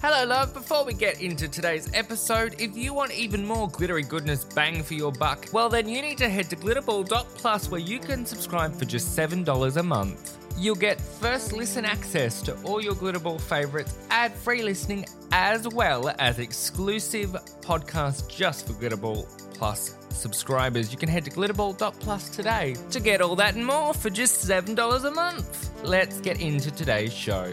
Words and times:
Hello, 0.00 0.24
love. 0.24 0.54
Before 0.54 0.84
we 0.84 0.94
get 0.94 1.20
into 1.20 1.48
today's 1.48 1.90
episode, 1.92 2.54
if 2.60 2.76
you 2.76 2.94
want 2.94 3.10
even 3.10 3.44
more 3.44 3.68
glittery 3.68 4.04
goodness 4.04 4.44
bang 4.44 4.84
for 4.84 4.94
your 4.94 5.10
buck, 5.10 5.48
well, 5.52 5.68
then 5.68 5.88
you 5.88 6.00
need 6.00 6.18
to 6.18 6.28
head 6.28 6.48
to 6.50 6.56
glitterball.plus 6.56 7.68
where 7.68 7.80
you 7.80 7.98
can 7.98 8.24
subscribe 8.24 8.72
for 8.76 8.84
just 8.84 9.18
$7 9.18 9.76
a 9.76 9.82
month. 9.82 10.38
You'll 10.56 10.76
get 10.76 11.00
first 11.00 11.52
listen 11.52 11.84
access 11.84 12.40
to 12.42 12.54
all 12.62 12.80
your 12.80 12.94
Glitterball 12.94 13.40
favorites, 13.40 13.98
ad 14.10 14.32
free 14.34 14.62
listening, 14.62 15.04
as 15.32 15.66
well 15.66 16.14
as 16.20 16.38
exclusive 16.38 17.30
podcasts 17.60 18.28
just 18.28 18.68
for 18.68 18.74
Glitterball 18.74 19.26
Plus 19.54 19.96
subscribers. 20.10 20.92
You 20.92 20.98
can 20.98 21.08
head 21.08 21.24
to 21.24 21.32
glitterball.plus 21.32 22.28
today 22.28 22.76
to 22.92 23.00
get 23.00 23.20
all 23.20 23.34
that 23.34 23.56
and 23.56 23.66
more 23.66 23.92
for 23.92 24.10
just 24.10 24.48
$7 24.48 25.04
a 25.04 25.10
month. 25.10 25.70
Let's 25.82 26.20
get 26.20 26.40
into 26.40 26.70
today's 26.70 27.12
show. 27.12 27.52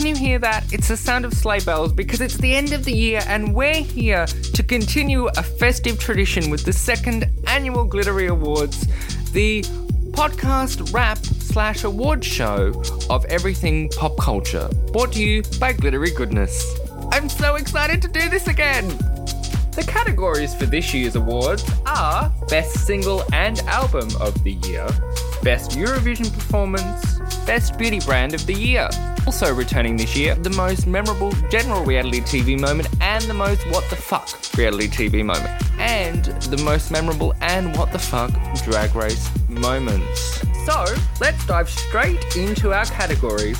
Can 0.00 0.08
you 0.08 0.16
hear 0.16 0.38
that? 0.38 0.72
It's 0.72 0.88
the 0.88 0.96
sound 0.96 1.26
of 1.26 1.34
sleigh 1.34 1.60
bells 1.60 1.92
because 1.92 2.22
it's 2.22 2.38
the 2.38 2.54
end 2.54 2.72
of 2.72 2.86
the 2.86 2.92
year 2.92 3.20
and 3.26 3.54
we're 3.54 3.82
here 3.82 4.24
to 4.24 4.62
continue 4.62 5.26
a 5.26 5.42
festive 5.42 5.98
tradition 5.98 6.48
with 6.48 6.64
the 6.64 6.72
second 6.72 7.26
annual 7.46 7.84
Glittery 7.84 8.28
Awards, 8.28 8.86
the 9.32 9.60
podcast 10.12 10.94
rap 10.94 11.18
slash 11.18 11.84
award 11.84 12.24
show 12.24 12.82
of 13.10 13.26
everything 13.26 13.90
pop 13.90 14.16
culture, 14.16 14.70
brought 14.90 15.12
to 15.12 15.22
you 15.22 15.42
by 15.60 15.74
Glittery 15.74 16.12
Goodness. 16.12 16.80
I'm 17.12 17.28
so 17.28 17.56
excited 17.56 18.00
to 18.00 18.08
do 18.08 18.30
this 18.30 18.48
again! 18.48 18.88
The 19.72 19.84
categories 19.86 20.54
for 20.54 20.64
this 20.64 20.94
year's 20.94 21.16
awards 21.16 21.70
are 21.84 22.32
Best 22.48 22.86
Single 22.86 23.22
and 23.34 23.58
Album 23.66 24.08
of 24.18 24.42
the 24.44 24.52
Year, 24.52 24.86
Best 25.42 25.72
Eurovision 25.72 26.32
Performance, 26.32 27.19
Best 27.46 27.78
Beauty 27.78 28.00
Brand 28.00 28.34
of 28.34 28.46
the 28.46 28.54
Year. 28.54 28.88
Also 29.26 29.54
returning 29.54 29.96
this 29.96 30.16
year, 30.16 30.34
the 30.34 30.50
most 30.50 30.86
memorable 30.86 31.32
general 31.50 31.84
reality 31.84 32.20
TV 32.20 32.58
moment 32.58 32.88
and 33.00 33.22
the 33.24 33.34
most 33.34 33.60
what 33.70 33.88
the 33.90 33.96
fuck 33.96 34.28
reality 34.56 34.88
TV 34.88 35.24
moment. 35.24 35.50
And 35.78 36.24
the 36.24 36.62
most 36.64 36.90
memorable 36.90 37.34
and 37.40 37.76
what 37.76 37.92
the 37.92 37.98
fuck 37.98 38.30
drag 38.64 38.94
race 38.94 39.28
moments. 39.48 40.40
So, 40.66 40.84
let's 41.20 41.46
dive 41.46 41.68
straight 41.70 42.36
into 42.36 42.72
our 42.72 42.84
categories 42.86 43.58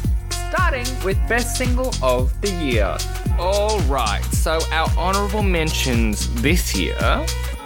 starting 0.51 0.87
with 1.05 1.17
Best 1.29 1.57
Single 1.57 1.93
of 2.03 2.39
the 2.41 2.51
Year. 2.51 2.97
Alright, 3.39 4.25
so 4.25 4.59
our 4.73 4.89
honourable 4.99 5.45
mentions 5.45 6.43
this 6.43 6.77
year 6.77 6.99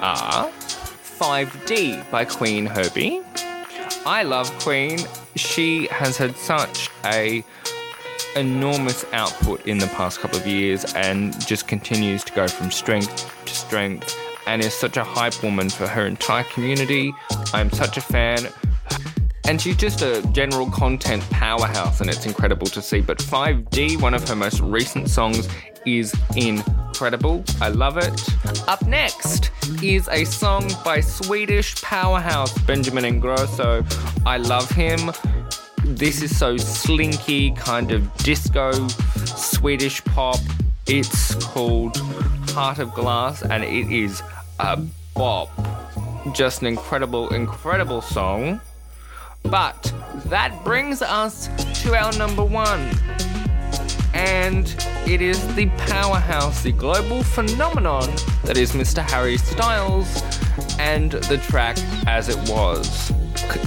are 0.02 0.50
5D 0.50 2.10
by 2.10 2.26
Qveen 2.26 2.68
Herby. 2.68 3.22
I 4.04 4.22
love 4.22 4.50
Qveen. 4.58 5.23
She 5.36 5.86
has 5.88 6.16
had 6.16 6.36
such 6.36 6.90
a 7.04 7.44
enormous 8.36 9.04
output 9.12 9.66
in 9.66 9.78
the 9.78 9.86
past 9.88 10.20
couple 10.20 10.38
of 10.38 10.46
years 10.46 10.84
and 10.94 11.34
just 11.46 11.68
continues 11.68 12.24
to 12.24 12.32
go 12.32 12.48
from 12.48 12.70
strength 12.70 13.32
to 13.44 13.54
strength 13.54 14.16
and 14.46 14.62
is 14.62 14.74
such 14.74 14.96
a 14.96 15.04
hype 15.04 15.42
woman 15.42 15.70
for 15.70 15.86
her 15.86 16.06
entire 16.06 16.44
community. 16.44 17.12
I'm 17.52 17.70
such 17.70 17.96
a 17.96 18.00
fan. 18.00 18.48
And 19.46 19.60
she's 19.60 19.76
just 19.76 20.02
a 20.02 20.26
general 20.32 20.70
content 20.70 21.22
powerhouse, 21.30 22.00
and 22.00 22.08
it's 22.08 22.24
incredible 22.24 22.66
to 22.68 22.80
see. 22.80 23.00
But 23.00 23.18
5D, 23.18 24.00
one 24.00 24.14
of 24.14 24.26
her 24.28 24.34
most 24.34 24.60
recent 24.60 25.10
songs, 25.10 25.48
is 25.84 26.14
incredible. 26.94 27.42
I 27.60 27.70
love 27.70 27.98
it. 27.98 28.68
Up 28.68 28.86
next 28.86 29.50
is 29.82 30.08
a 30.12 30.24
song 30.24 30.70
by 30.84 31.00
Swedish 31.00 31.74
powerhouse 31.82 32.56
Benjamin 32.58 33.02
Ingrosso. 33.02 33.82
I 34.24 34.36
love 34.36 34.70
him. 34.70 35.10
This 35.82 36.22
is 36.22 36.38
so 36.38 36.56
slinky, 36.56 37.50
kind 37.50 37.90
of 37.90 38.14
disco, 38.18 38.70
Swedish 39.24 40.04
pop. 40.04 40.38
It's 40.86 41.34
called 41.46 41.96
Heart 42.50 42.78
of 42.78 42.94
Glass, 42.94 43.42
and 43.42 43.64
it 43.64 43.90
is 43.90 44.22
a 44.60 44.80
bop. 45.16 45.50
Just 46.32 46.60
an 46.60 46.68
incredible, 46.68 47.34
incredible 47.34 48.02
song. 48.02 48.60
But 49.42 49.92
that 50.26 50.62
brings 50.62 51.02
us 51.02 51.48
to 51.82 51.96
our 51.96 52.12
number 52.12 52.44
one. 52.44 52.88
And 54.14 54.74
it 55.06 55.20
is 55.20 55.54
the 55.54 55.66
powerhouse, 55.88 56.62
the 56.62 56.72
global 56.72 57.22
phenomenon 57.22 58.08
that 58.44 58.56
is 58.56 58.72
Mr. 58.72 59.02
Harry 59.10 59.36
Styles 59.36 60.22
and 60.78 61.12
the 61.12 61.38
track 61.48 61.76
As 62.06 62.28
It 62.28 62.38
Was. 62.48 63.12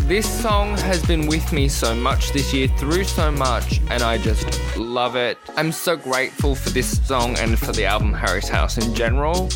This 0.07 0.27
song 0.41 0.77
has 0.77 1.05
been 1.05 1.27
with 1.27 1.51
me 1.51 1.67
so 1.67 1.93
much 1.93 2.31
this 2.31 2.53
year, 2.53 2.67
through 2.79 3.03
so 3.03 3.29
much, 3.29 3.81
and 3.89 4.01
I 4.01 4.17
just 4.17 4.77
love 4.77 5.15
it. 5.15 5.37
I'm 5.55 5.71
so 5.71 5.95
grateful 5.95 6.55
for 6.55 6.69
this 6.69 7.05
song 7.05 7.37
and 7.37 7.59
for 7.59 7.73
the 7.73 7.85
album 7.85 8.13
Harry's 8.13 8.47
House 8.47 8.77
in 8.77 8.95
general, 8.95 9.49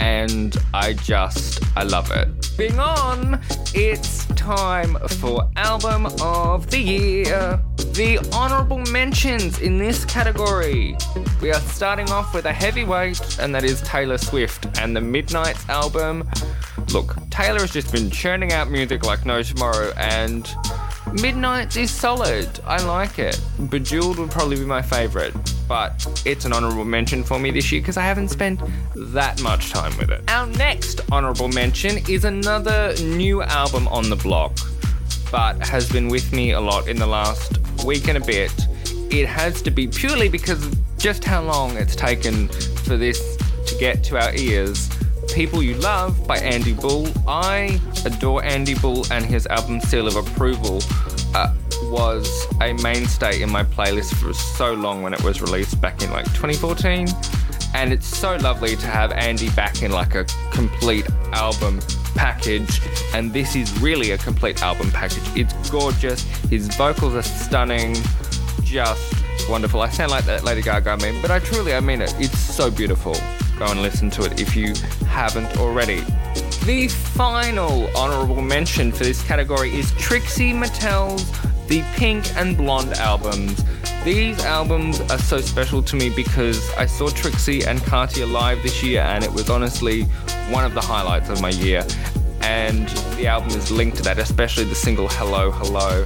and 0.00 0.56
I 0.74 0.94
just, 0.94 1.62
I 1.76 1.84
love 1.84 2.10
it. 2.10 2.43
Being 2.56 2.78
on, 2.78 3.40
it's 3.74 4.26
time 4.26 4.96
for 5.08 5.50
Album 5.56 6.06
of 6.22 6.70
the 6.70 6.78
Year. 6.78 7.60
The 7.94 8.18
honorable 8.32 8.78
mentions 8.92 9.60
in 9.60 9.76
this 9.76 10.04
category. 10.04 10.96
We 11.42 11.50
are 11.50 11.60
starting 11.60 12.08
off 12.10 12.32
with 12.32 12.44
a 12.44 12.52
heavyweight, 12.52 13.40
and 13.40 13.52
that 13.56 13.64
is 13.64 13.82
Taylor 13.82 14.18
Swift 14.18 14.78
and 14.78 14.94
the 14.94 15.00
Midnights 15.00 15.68
album. 15.68 16.28
Look, 16.92 17.16
Taylor 17.30 17.60
has 17.60 17.72
just 17.72 17.90
been 17.90 18.08
churning 18.08 18.52
out 18.52 18.70
music 18.70 19.04
like 19.04 19.26
no 19.26 19.42
tomorrow, 19.42 19.92
and 19.96 20.48
Midnights 21.20 21.76
is 21.76 21.90
solid. 21.90 22.48
I 22.64 22.80
like 22.84 23.18
it. 23.18 23.40
Bejeweled 23.68 24.20
would 24.20 24.30
probably 24.30 24.56
be 24.56 24.64
my 24.64 24.82
favorite, 24.82 25.34
but 25.68 26.22
it's 26.24 26.44
an 26.44 26.52
honorable 26.52 26.84
mention 26.84 27.24
for 27.24 27.38
me 27.38 27.50
this 27.50 27.70
year 27.72 27.80
because 27.80 27.96
I 27.96 28.02
haven't 28.02 28.28
spent 28.28 28.60
that 28.94 29.40
much 29.42 29.70
time 29.70 29.96
with 29.96 30.10
it. 30.10 30.22
Our 30.30 30.46
next 30.46 31.00
honorable 31.10 31.48
mention 31.48 31.98
is 32.08 32.24
another 32.24 32.94
new 33.02 33.42
album 33.42 33.88
on 33.88 34.10
the 34.10 34.16
block, 34.16 34.56
but 35.30 35.58
has 35.66 35.90
been 35.90 36.08
with 36.08 36.32
me 36.32 36.52
a 36.52 36.60
lot 36.60 36.88
in 36.88 36.96
the 36.96 37.06
last 37.06 37.58
week 37.84 38.08
and 38.08 38.18
a 38.18 38.24
bit. 38.24 38.52
It 39.10 39.26
has 39.26 39.62
to 39.62 39.70
be 39.70 39.86
purely 39.86 40.28
because 40.28 40.66
of 40.66 40.98
just 40.98 41.24
how 41.24 41.42
long 41.42 41.76
it's 41.76 41.94
taken 41.94 42.48
for 42.48 42.96
this 42.96 43.36
to 43.66 43.76
get 43.78 44.02
to 44.04 44.18
our 44.18 44.34
ears. 44.34 44.90
People 45.32 45.62
You 45.62 45.74
Love 45.74 46.26
by 46.26 46.38
Andy 46.38 46.72
Bull. 46.72 47.08
I 47.26 47.80
adore 48.04 48.44
Andy 48.44 48.74
Bull 48.74 49.04
and 49.10 49.24
his 49.24 49.46
album 49.46 49.80
Seal 49.80 50.06
of 50.06 50.16
Approval 50.16 50.80
uh, 51.34 51.52
was 51.90 52.46
a 52.60 52.72
mainstay 52.74 53.42
in 53.42 53.50
my 53.50 53.64
playlist 53.64 54.14
for 54.14 54.32
so 54.32 54.74
long 54.74 55.02
when 55.02 55.14
it 55.14 55.22
was 55.22 55.40
released 55.40 55.80
back 55.80 56.02
in 56.02 56.10
like 56.10 56.26
2014. 56.26 57.08
And 57.74 57.92
it's 57.92 58.06
so 58.06 58.36
lovely 58.36 58.76
to 58.76 58.86
have 58.86 59.10
Andy 59.12 59.50
back 59.50 59.82
in 59.82 59.90
like 59.90 60.14
a 60.14 60.24
complete 60.52 61.06
album 61.32 61.80
package. 62.14 62.80
And 63.12 63.32
this 63.32 63.56
is 63.56 63.76
really 63.80 64.12
a 64.12 64.18
complete 64.18 64.62
album 64.62 64.90
package. 64.90 65.24
It's 65.36 65.70
gorgeous. 65.70 66.22
His 66.48 66.68
vocals 66.76 67.14
are 67.14 67.22
stunning. 67.22 67.96
Just 68.62 69.14
wonderful. 69.48 69.80
I 69.80 69.88
sound 69.90 70.10
like 70.10 70.24
that 70.24 70.44
Lady 70.44 70.62
Gaga 70.62 70.96
meme, 70.98 71.20
but 71.20 71.30
I 71.30 71.38
truly, 71.38 71.74
I 71.74 71.80
mean 71.80 72.00
it. 72.00 72.14
It's 72.18 72.38
so 72.38 72.70
beautiful. 72.70 73.14
Go 73.58 73.66
and 73.66 73.82
listen 73.82 74.10
to 74.10 74.24
it 74.24 74.40
if 74.40 74.56
you 74.56 74.74
haven't 75.06 75.56
already. 75.58 76.00
The 76.64 76.88
final 76.88 77.94
honorable 77.96 78.40
mention 78.40 78.90
for 78.90 79.04
this 79.04 79.22
category 79.22 79.74
is 79.74 79.92
Trixie 79.92 80.52
Mattel's 80.52 81.30
The 81.68 81.82
Pink 81.94 82.24
and 82.36 82.56
Blonde 82.56 82.92
albums. 82.94 83.64
These 84.04 84.44
albums 84.44 85.00
are 85.10 85.18
so 85.18 85.40
special 85.40 85.82
to 85.82 85.96
me 85.96 86.10
because 86.10 86.70
I 86.74 86.84
saw 86.84 87.08
Trixie 87.08 87.64
and 87.64 87.82
Katya 87.84 88.26
live 88.26 88.62
this 88.62 88.82
year 88.82 89.00
and 89.00 89.24
it 89.24 89.32
was 89.32 89.48
honestly 89.48 90.02
one 90.50 90.64
of 90.64 90.74
the 90.74 90.80
highlights 90.82 91.30
of 91.30 91.40
my 91.40 91.50
year. 91.50 91.86
And 92.42 92.86
the 93.16 93.26
album 93.26 93.50
is 93.50 93.70
linked 93.70 93.96
to 93.96 94.02
that, 94.02 94.18
especially 94.18 94.64
the 94.64 94.74
single 94.74 95.08
Hello, 95.08 95.50
Hello. 95.50 96.04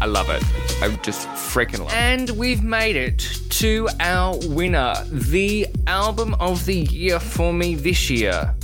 I 0.00 0.06
love 0.06 0.28
it. 0.28 0.44
I 0.82 0.94
just 1.02 1.26
freaking 1.28 1.80
love 1.80 1.88
it. 1.88 1.94
And 1.94 2.30
we've 2.30 2.62
made 2.62 2.94
it 2.94 3.26
to 3.50 3.88
our 3.98 4.38
winner, 4.48 4.94
the 5.10 5.66
album 5.86 6.34
of 6.38 6.66
the 6.66 6.80
year 6.80 7.18
for 7.18 7.52
me 7.52 7.74
this 7.74 8.10
year. 8.10 8.54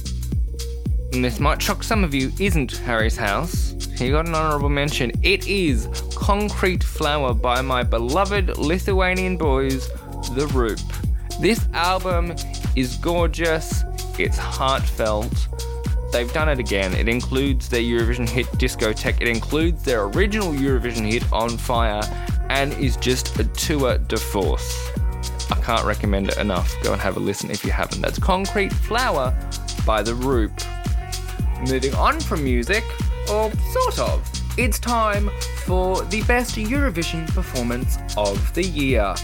And 1.13 1.25
this 1.25 1.41
might 1.41 1.63
shock 1.63 1.83
some 1.83 2.05
of 2.05 2.13
you, 2.13 2.31
isn't 2.39 2.73
Harry's 2.79 3.17
House. 3.17 3.74
He 3.97 4.11
got 4.11 4.27
an 4.27 4.35
honourable 4.35 4.69
mention. 4.69 5.13
It 5.23 5.47
is 5.47 5.89
Concrete 6.17 6.83
Flower 6.83 7.33
by 7.33 7.61
my 7.61 7.83
beloved 7.83 8.59
Lithuanian 8.59 9.37
boys, 9.37 9.89
The 10.33 10.51
Roop. 10.53 10.81
This 11.41 11.69
album 11.73 12.35
is 12.75 12.97
gorgeous, 12.97 13.83
it's 14.19 14.37
heartfelt. 14.37 15.49
They've 16.13 16.33
done 16.33 16.49
it 16.49 16.59
again. 16.59 16.93
It 16.95 17.09
includes 17.09 17.69
their 17.69 17.83
Eurovision 17.83 18.29
hit 18.29 18.47
Discoteque, 18.59 19.21
it 19.21 19.29
includes 19.29 19.85
their 19.85 20.05
original 20.05 20.53
Eurovision 20.53 21.11
hit 21.11 21.25
On 21.33 21.51
Fire, 21.51 22.03
and 22.51 22.73
is 22.75 22.97
just 22.97 23.39
a 23.39 23.45
tour 23.45 23.99
de 23.99 24.17
force. 24.17 24.91
I 25.51 25.61
can't 25.61 25.85
recommend 25.85 26.29
it 26.29 26.39
enough. 26.39 26.75
Go 26.83 26.93
and 26.93 27.01
have 27.01 27.17
a 27.17 27.21
listen 27.21 27.51
if 27.51 27.65
you 27.65 27.71
haven't. 27.71 28.01
That's 28.01 28.19
Concrete 28.19 28.73
Flower 28.73 29.37
by 29.87 30.03
The 30.03 30.15
Roop. 30.15 30.53
Moving 31.69 31.95
on 31.95 32.21
from 32.21 32.45
music, 32.45 32.85
or 33.31 33.51
sort 33.73 33.99
of, 33.99 34.43
it's 34.57 34.79
time 34.79 35.31
for 35.65 36.03
the 36.05 36.23
best 36.23 36.57
Eurovision 36.57 37.27
performance 37.35 37.99
of 38.17 38.55
the 38.55 38.63
year. 38.65 39.15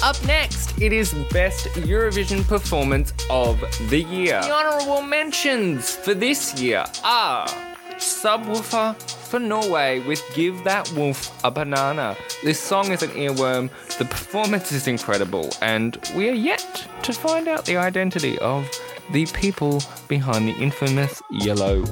Up 0.00 0.16
next, 0.26 0.80
it 0.80 0.92
is 0.92 1.12
Best 1.32 1.66
Eurovision 1.74 2.46
Performance 2.46 3.12
of 3.30 3.60
the 3.90 4.02
Year. 4.02 4.40
The 4.42 4.52
honourable 4.52 5.02
mentions 5.02 5.96
for 5.96 6.14
this 6.14 6.60
year 6.60 6.84
are 7.02 7.48
Subwoolfer 7.96 8.94
for 9.28 9.40
Norway 9.40 9.98
with 10.06 10.22
Give 10.34 10.62
That 10.62 10.88
Wolf 10.92 11.42
a 11.42 11.50
Banana. 11.50 12.16
This 12.44 12.60
song 12.60 12.92
is 12.92 13.02
an 13.02 13.10
earworm, 13.10 13.70
the 13.98 14.04
performance 14.04 14.70
is 14.70 14.86
incredible, 14.86 15.50
and 15.62 15.98
we 16.14 16.28
are 16.28 16.34
yet 16.34 16.86
to 17.02 17.12
find 17.12 17.48
out 17.48 17.64
the 17.64 17.76
identity 17.76 18.38
of 18.38 18.70
the 19.10 19.26
people 19.26 19.82
behind 20.06 20.46
the 20.46 20.56
infamous 20.62 21.20
yellow 21.30 21.84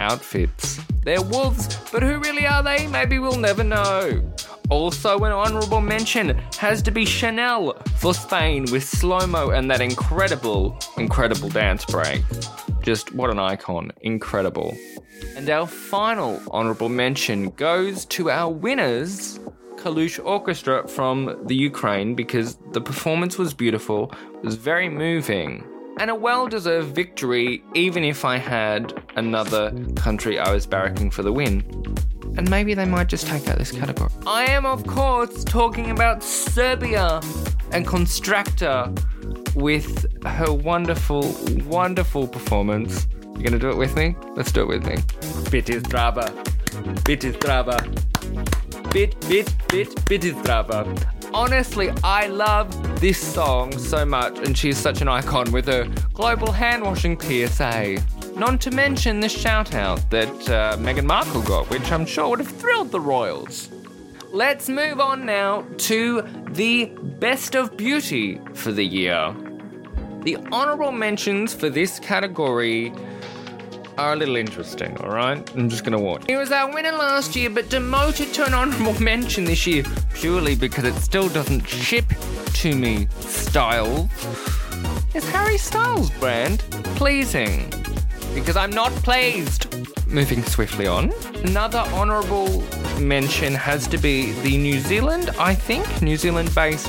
outfits. 0.00 0.80
They're 1.02 1.22
wolves, 1.22 1.78
but 1.92 2.02
who 2.02 2.18
really 2.18 2.46
are 2.46 2.62
they? 2.62 2.86
Maybe 2.86 3.18
we'll 3.18 3.38
never 3.38 3.62
know. 3.62 4.22
Also, 4.70 5.18
an 5.24 5.32
honourable 5.32 5.80
mention 5.80 6.38
has 6.58 6.80
to 6.82 6.90
be 6.90 7.04
Chanel 7.04 7.74
for 7.96 8.14
Spain 8.14 8.62
with 8.70 8.84
SloMo 8.84 9.56
and 9.56 9.70
that 9.70 9.80
incredible, 9.80 10.78
incredible 10.96 11.48
dance 11.48 11.84
break. 11.84 12.22
Just 12.82 13.12
what 13.12 13.30
an 13.30 13.38
icon. 13.38 13.92
Incredible. 14.02 14.76
And 15.36 15.50
our 15.50 15.66
final 15.66 16.40
honourable 16.50 16.88
mention 16.88 17.50
goes 17.50 18.04
to 18.06 18.30
our 18.30 18.50
winners, 18.52 19.40
Kalush 19.74 20.24
Orchestra 20.24 20.86
from 20.86 21.36
the 21.46 21.54
Ukraine, 21.56 22.14
because 22.14 22.56
the 22.72 22.80
performance 22.80 23.38
was 23.38 23.52
beautiful, 23.54 24.12
was 24.42 24.54
very 24.54 24.88
moving, 24.88 25.64
and 26.00 26.10
a 26.10 26.14
well 26.14 26.48
deserved 26.48 26.94
victory, 26.94 27.62
even 27.74 28.02
if 28.04 28.24
I 28.24 28.38
had 28.38 29.02
another 29.16 29.70
country 29.96 30.38
I 30.38 30.50
was 30.50 30.66
barracking 30.66 31.12
for 31.12 31.22
the 31.22 31.32
win. 31.32 31.62
And 32.38 32.48
maybe 32.48 32.72
they 32.72 32.86
might 32.86 33.08
just 33.08 33.26
take 33.26 33.46
out 33.48 33.58
this 33.58 33.70
category. 33.70 34.10
I 34.26 34.46
am, 34.46 34.64
of 34.64 34.86
course, 34.86 35.44
talking 35.44 35.90
about 35.90 36.22
Serbia 36.22 37.20
and 37.72 37.86
Konstrakta 37.86 38.74
with 39.54 40.06
her 40.24 40.50
wonderful, 40.52 41.34
wonderful 41.66 42.26
performance. 42.26 43.06
You're 43.34 43.42
gonna 43.42 43.58
do 43.58 43.70
it 43.70 43.76
with 43.76 43.94
me? 43.94 44.16
Let's 44.36 44.52
do 44.52 44.62
it 44.62 44.68
with 44.68 44.86
me. 44.86 44.96
Biti 45.50 45.80
zdrava. 45.82 46.32
Bit. 47.04 47.20
Bit, 48.90 49.20
bit, 49.28 49.54
bit, 49.68 49.88
biti 50.06 50.32
zdrava. 50.32 51.19
Honestly, 51.32 51.90
I 52.02 52.26
love 52.26 53.00
this 53.00 53.18
song 53.18 53.78
so 53.78 54.04
much, 54.04 54.36
and 54.38 54.58
she's 54.58 54.76
such 54.76 55.00
an 55.00 55.06
icon 55.06 55.52
with 55.52 55.66
her 55.66 55.88
global 56.12 56.50
hand 56.50 56.82
washing 56.82 57.18
PSA. 57.20 57.98
Not 58.34 58.60
to 58.62 58.72
mention 58.72 59.20
the 59.20 59.28
shout 59.28 59.74
out 59.74 60.10
that 60.10 60.28
uh, 60.48 60.76
Meghan 60.78 61.04
Markle 61.04 61.42
got, 61.42 61.70
which 61.70 61.92
I'm 61.92 62.04
sure 62.04 62.30
would 62.30 62.40
have 62.40 62.48
thrilled 62.48 62.90
the 62.90 63.00
royals. 63.00 63.68
Let's 64.32 64.68
move 64.68 64.98
on 64.98 65.24
now 65.24 65.64
to 65.78 66.22
the 66.50 66.86
best 67.20 67.54
of 67.54 67.76
beauty 67.76 68.40
for 68.54 68.72
the 68.72 68.84
year. 68.84 69.34
The 70.22 70.36
honorable 70.50 70.92
mentions 70.92 71.54
for 71.54 71.70
this 71.70 72.00
category 72.00 72.92
are 74.00 74.14
a 74.14 74.16
little 74.16 74.36
interesting, 74.36 74.96
alright? 74.98 75.38
I'm 75.54 75.68
just 75.68 75.84
gonna 75.84 76.00
warn. 76.00 76.22
He 76.26 76.34
was 76.34 76.50
our 76.50 76.72
winner 76.72 76.92
last 76.92 77.36
year, 77.36 77.50
but 77.50 77.68
demoted 77.68 78.32
to 78.34 78.46
an 78.46 78.54
honorable 78.54 78.98
mention 79.12 79.44
this 79.44 79.66
year 79.66 79.84
purely 80.14 80.56
because 80.56 80.84
it 80.84 80.94
still 80.94 81.28
doesn't 81.28 81.66
ship 81.68 82.06
to 82.54 82.74
me 82.74 83.08
style. 83.20 84.08
Is 85.14 85.28
Harry 85.30 85.58
Styles 85.58 86.10
brand 86.18 86.60
pleasing? 86.96 87.70
Because 88.34 88.56
I'm 88.56 88.70
not 88.70 88.90
pleased. 89.02 89.66
Moving 90.06 90.42
swiftly 90.44 90.86
on. 90.86 91.12
Another 91.44 91.80
honourable 91.92 92.62
mention 92.98 93.54
has 93.54 93.86
to 93.88 93.98
be 93.98 94.32
the 94.42 94.56
New 94.56 94.78
Zealand, 94.80 95.30
I 95.38 95.54
think, 95.54 96.00
New 96.00 96.16
Zealand 96.16 96.54
based 96.54 96.88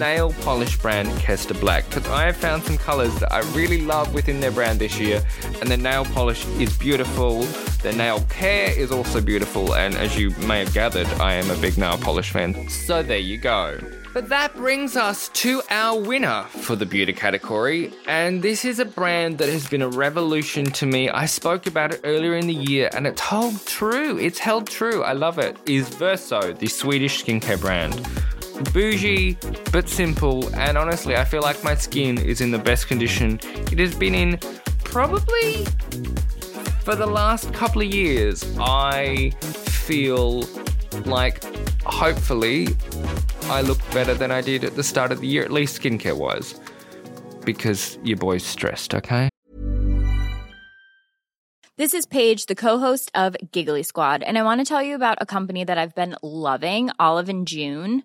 nail 0.00 0.32
polish 0.40 0.78
brand 0.78 1.10
Kester 1.20 1.52
Black 1.52 1.84
because 1.90 2.06
I 2.08 2.24
have 2.24 2.36
found 2.36 2.64
some 2.64 2.78
colours 2.78 3.14
that 3.20 3.30
I 3.30 3.40
really 3.52 3.82
love 3.82 4.14
within 4.14 4.40
their 4.40 4.50
brand 4.50 4.78
this 4.78 4.98
year, 4.98 5.22
and 5.60 5.68
the 5.68 5.76
nail 5.76 6.06
polish 6.06 6.46
is 6.58 6.74
beautiful. 6.78 7.42
The 7.82 7.92
nail 7.92 8.20
care 8.30 8.72
is 8.72 8.90
also 8.90 9.20
beautiful, 9.20 9.74
and 9.74 9.94
as 9.94 10.18
you 10.18 10.30
may 10.48 10.60
have 10.60 10.72
gathered, 10.72 11.06
I 11.20 11.34
am 11.34 11.50
a 11.50 11.56
big 11.60 11.76
nail 11.76 11.98
polish 11.98 12.30
fan. 12.30 12.68
So 12.70 13.02
there 13.02 13.18
you 13.18 13.36
go. 13.36 13.78
But 14.14 14.30
that 14.30 14.56
brings 14.56 14.96
us 14.96 15.28
to 15.44 15.62
our 15.70 16.00
winner 16.00 16.44
for 16.44 16.76
the 16.76 16.86
beauty 16.86 17.12
category, 17.12 17.92
and 18.06 18.42
this 18.42 18.64
is 18.64 18.78
a 18.78 18.86
brand 18.86 19.36
that 19.38 19.50
has 19.50 19.68
been 19.68 19.82
a 19.82 19.88
revolution 19.88 20.64
to 20.64 20.86
me. 20.86 21.10
I 21.10 21.26
spoke 21.26 21.66
about 21.66 21.92
it 21.92 22.00
earlier 22.04 22.36
in 22.36 22.46
the 22.46 22.54
year, 22.54 22.88
and 22.94 23.06
it's 23.06 23.20
held 23.20 23.64
true. 23.66 24.18
It's 24.18 24.38
held 24.38 24.66
true. 24.66 25.04
I 25.04 25.12
love 25.12 25.38
it. 25.38 25.58
Is 25.66 25.90
Verso, 25.90 26.54
the 26.54 26.68
Swedish 26.68 27.22
skincare 27.22 27.60
brand. 27.60 27.94
Bougie, 28.72 29.36
but 29.72 29.88
simple, 29.88 30.54
and 30.54 30.78
honestly, 30.78 31.16
I 31.16 31.24
feel 31.24 31.40
like 31.40 31.62
my 31.64 31.74
skin 31.74 32.18
is 32.18 32.40
in 32.40 32.50
the 32.50 32.58
best 32.58 32.88
condition 32.88 33.40
it 33.72 33.78
has 33.78 33.94
been 33.94 34.14
in 34.14 34.38
probably 34.84 35.64
for 36.84 36.94
the 36.94 37.06
last 37.06 37.52
couple 37.52 37.82
of 37.82 37.88
years. 37.88 38.44
I 38.58 39.32
feel 39.40 40.44
like 41.04 41.42
hopefully 41.84 42.68
I 43.44 43.62
look 43.62 43.78
better 43.92 44.14
than 44.14 44.30
I 44.30 44.40
did 44.40 44.64
at 44.64 44.76
the 44.76 44.84
start 44.84 45.10
of 45.10 45.20
the 45.20 45.26
year, 45.26 45.42
at 45.42 45.50
least 45.50 45.80
skincare 45.80 46.16
wise, 46.16 46.58
because 47.44 47.98
your 48.04 48.18
boy's 48.18 48.44
stressed, 48.44 48.94
okay? 48.94 49.28
This 51.76 51.94
is 51.94 52.04
Paige, 52.04 52.44
the 52.46 52.54
co-host 52.54 53.10
of 53.14 53.36
Giggly 53.52 53.82
Squad, 53.82 54.22
and 54.22 54.36
I 54.36 54.42
want 54.42 54.60
to 54.60 54.66
tell 54.66 54.82
you 54.82 54.94
about 54.94 55.18
a 55.20 55.26
company 55.26 55.64
that 55.64 55.78
I've 55.78 55.94
been 55.94 56.14
loving, 56.22 56.90
Olive 56.98 57.30
and 57.30 57.48
June. 57.48 58.04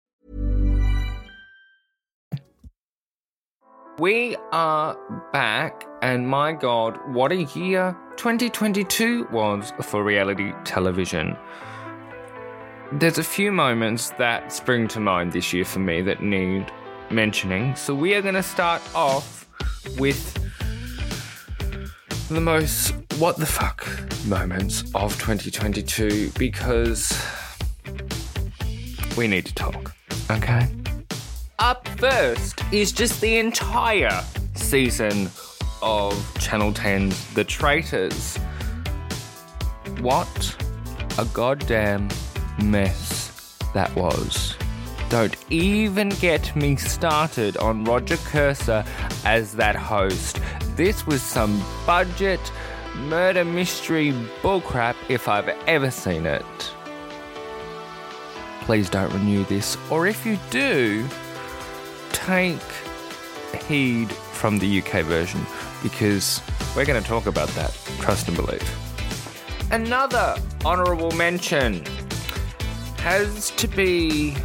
We 4.01 4.35
are 4.51 4.97
back, 5.31 5.85
and 6.01 6.27
my 6.27 6.53
god, 6.53 6.99
what 7.13 7.31
a 7.31 7.43
year 7.43 7.95
2022 8.15 9.27
was 9.31 9.73
for 9.83 10.03
reality 10.03 10.53
television. 10.63 11.37
There's 12.93 13.19
a 13.19 13.23
few 13.23 13.51
moments 13.51 14.09
that 14.17 14.51
spring 14.51 14.87
to 14.87 14.99
mind 14.99 15.33
this 15.33 15.53
year 15.53 15.65
for 15.65 15.77
me 15.77 16.01
that 16.01 16.23
need 16.23 16.71
mentioning. 17.11 17.75
So, 17.75 17.93
we 17.93 18.15
are 18.15 18.23
going 18.23 18.33
to 18.33 18.41
start 18.41 18.81
off 18.95 19.47
with 19.99 20.19
the 22.29 22.41
most 22.41 22.95
what 23.19 23.37
the 23.37 23.45
fuck 23.45 23.85
moments 24.25 24.81
of 24.95 25.13
2022 25.19 26.31
because 26.39 27.13
we 29.15 29.27
need 29.27 29.45
to 29.45 29.53
talk, 29.53 29.93
okay? 30.31 30.67
Up 31.61 31.87
first 31.99 32.59
is 32.73 32.91
just 32.91 33.21
the 33.21 33.37
entire 33.37 34.23
season 34.55 35.29
of 35.83 36.11
Channel 36.39 36.73
10's 36.73 37.35
The 37.35 37.43
Traitors. 37.43 38.37
What 39.99 40.57
a 41.19 41.25
goddamn 41.25 42.09
mess 42.63 43.59
that 43.75 43.95
was. 43.95 44.55
Don't 45.09 45.35
even 45.51 46.09
get 46.09 46.55
me 46.55 46.77
started 46.77 47.57
on 47.57 47.83
Rodger 47.83 48.17
Corser 48.17 48.83
as 49.23 49.53
that 49.53 49.75
host. 49.75 50.39
This 50.75 51.05
was 51.05 51.21
some 51.21 51.63
budget 51.85 52.41
murder 52.95 53.45
mystery 53.45 54.13
bullcrap 54.41 54.95
if 55.09 55.27
I've 55.27 55.49
ever 55.67 55.91
seen 55.91 56.25
it. 56.25 56.75
Please 58.61 58.89
don't 58.89 59.13
renew 59.13 59.43
this, 59.45 59.77
or 59.91 60.07
if 60.07 60.25
you 60.25 60.39
do, 60.49 61.07
take 62.25 62.61
heed 63.67 64.11
from 64.11 64.59
the 64.59 64.81
UK 64.81 65.03
version 65.03 65.41
because 65.81 66.41
we're 66.75 66.85
going 66.85 67.01
to 67.01 67.07
talk 67.07 67.25
about 67.25 67.49
that. 67.49 67.73
Trust 67.99 68.27
and 68.27 68.37
believe. 68.37 68.61
Another 69.71 70.35
honourable 70.63 71.11
mention 71.11 71.83
has 72.99 73.51
to 73.51 73.67
be. 73.67 74.35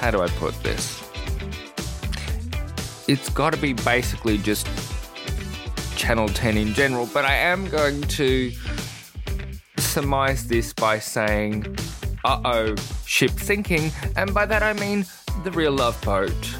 How 0.00 0.10
do 0.10 0.20
I 0.20 0.28
put 0.28 0.54
this? 0.62 1.02
It's 3.08 3.30
got 3.30 3.52
to 3.54 3.58
be 3.58 3.72
basically 3.72 4.38
just 4.38 4.68
Channel 5.96 6.28
10 6.28 6.56
in 6.56 6.74
general, 6.74 7.08
but 7.12 7.24
I 7.24 7.34
am 7.34 7.68
going 7.70 8.02
to 8.02 8.52
surmise 9.78 10.46
this 10.46 10.72
by 10.72 10.98
saying, 10.98 11.76
uh 12.24 12.40
oh, 12.44 12.76
ship 13.06 13.32
sinking, 13.32 13.90
and 14.16 14.32
by 14.32 14.46
that 14.46 14.62
I 14.62 14.74
mean 14.74 15.04
the 15.44 15.50
real 15.52 15.72
love 15.72 16.00
boat. 16.02 16.56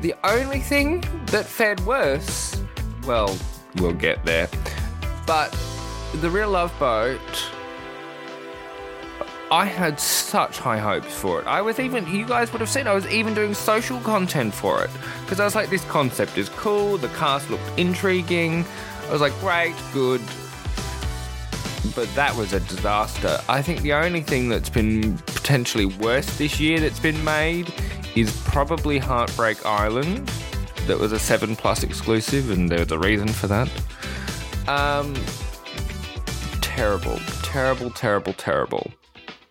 The 0.00 0.14
only 0.24 0.60
thing 0.60 1.00
that 1.26 1.44
fared 1.44 1.80
worse, 1.80 2.60
well, 3.06 3.36
we'll 3.76 3.92
get 3.92 4.24
there, 4.24 4.48
but 5.26 5.56
the 6.20 6.30
real 6.30 6.50
love 6.50 6.72
boat. 6.78 7.20
I 9.50 9.64
had 9.64 9.98
such 9.98 10.58
high 10.58 10.76
hopes 10.76 11.14
for 11.14 11.40
it. 11.40 11.46
I 11.46 11.62
was 11.62 11.80
even, 11.80 12.06
you 12.06 12.26
guys 12.26 12.52
would 12.52 12.60
have 12.60 12.68
seen, 12.68 12.86
I 12.86 12.92
was 12.92 13.06
even 13.06 13.32
doing 13.32 13.54
social 13.54 13.98
content 14.00 14.52
for 14.52 14.84
it. 14.84 14.90
Because 15.22 15.40
I 15.40 15.44
was 15.44 15.54
like, 15.54 15.70
this 15.70 15.84
concept 15.86 16.36
is 16.36 16.50
cool, 16.50 16.98
the 16.98 17.08
cast 17.08 17.48
looked 17.48 17.78
intriguing. 17.78 18.66
I 19.08 19.12
was 19.12 19.22
like, 19.22 19.32
great, 19.40 19.74
good. 19.94 20.20
But 21.96 22.14
that 22.14 22.34
was 22.36 22.52
a 22.52 22.60
disaster. 22.60 23.40
I 23.48 23.62
think 23.62 23.80
the 23.80 23.94
only 23.94 24.20
thing 24.20 24.50
that's 24.50 24.68
been 24.68 25.16
potentially 25.48 25.86
worse 25.86 26.36
this 26.36 26.60
year 26.60 26.78
that's 26.78 27.00
been 27.00 27.24
made 27.24 27.72
is 28.14 28.38
probably 28.44 28.98
Heartbreak 28.98 29.64
Island. 29.64 30.30
That 30.86 30.98
was 30.98 31.10
a 31.10 31.18
7 31.18 31.56
Plus 31.56 31.82
exclusive, 31.82 32.50
and 32.50 32.68
there's 32.68 32.92
a 32.92 32.98
reason 32.98 33.28
for 33.28 33.46
that. 33.46 33.66
Um, 34.68 35.14
terrible, 36.60 37.18
terrible, 37.42 37.90
terrible, 37.92 38.34
terrible. 38.34 38.90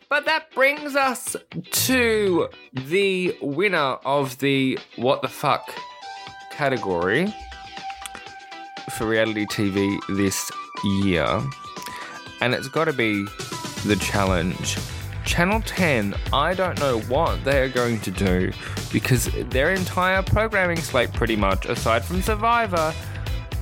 But 0.08 0.26
that 0.26 0.52
brings 0.52 0.96
us 0.96 1.36
to 1.72 2.48
the 2.74 3.36
winner 3.42 3.98
of 4.06 4.38
the 4.38 4.78
What 4.98 5.24
the 5.24 5.30
Fuck 5.30 5.74
category 6.52 7.34
for 8.92 9.08
reality 9.08 9.48
TV 9.48 10.00
this 10.16 10.52
year. 11.02 11.42
And 12.40 12.54
it's 12.54 12.68
got 12.68 12.86
to 12.86 12.94
be 12.94 13.26
the 13.88 13.98
challenge. 14.00 14.78
Channel 15.28 15.62
10, 15.62 16.16
I 16.32 16.54
don't 16.54 16.80
know 16.80 17.00
what 17.02 17.44
they 17.44 17.62
are 17.62 17.70
going 17.70 18.00
to 18.00 18.12
do 18.12 18.52
because 18.92 19.30
their 19.50 19.72
entire 19.74 20.24
programming 20.24 20.78
slate, 20.78 21.12
pretty 21.12 21.36
much, 21.36 21.66
aside 21.66 22.04
from 22.04 22.22
Survivor 22.22 22.94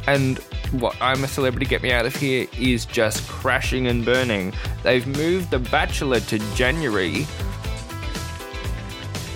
and 0.08 0.38
what 0.72 0.96
I'm 1.02 1.24
a 1.24 1.28
Celebrity 1.28 1.66
Get 1.66 1.82
Me 1.82 1.92
Out 1.92 2.06
of 2.06 2.16
Here, 2.16 2.48
is 2.58 2.86
just 2.86 3.28
crashing 3.28 3.88
and 3.88 4.06
burning. 4.06 4.54
They've 4.84 5.06
moved 5.06 5.50
The 5.50 5.60
Bachelor 5.60 6.20
to 6.22 6.40
January, 6.56 7.26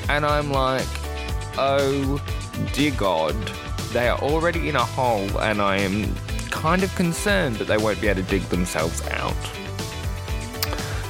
and 0.08 0.24
I'm 0.24 0.52
like, 0.52 0.88
oh 1.58 2.24
dear 2.74 2.92
God, 2.92 3.36
they 3.92 4.08
are 4.08 4.20
already 4.20 4.70
in 4.70 4.76
a 4.76 4.86
hole, 4.86 5.40
and 5.40 5.62
I 5.62 5.78
am 5.78 6.14
kind 6.52 6.84
of 6.84 6.96
concerned 6.96 7.56
that 7.56 7.68
they 7.68 7.78
won't 7.78 8.00
be 8.00 8.08
able 8.08 8.22
to 8.22 8.30
dig 8.30 8.44
themselves 8.44 9.06
out. 9.08 9.36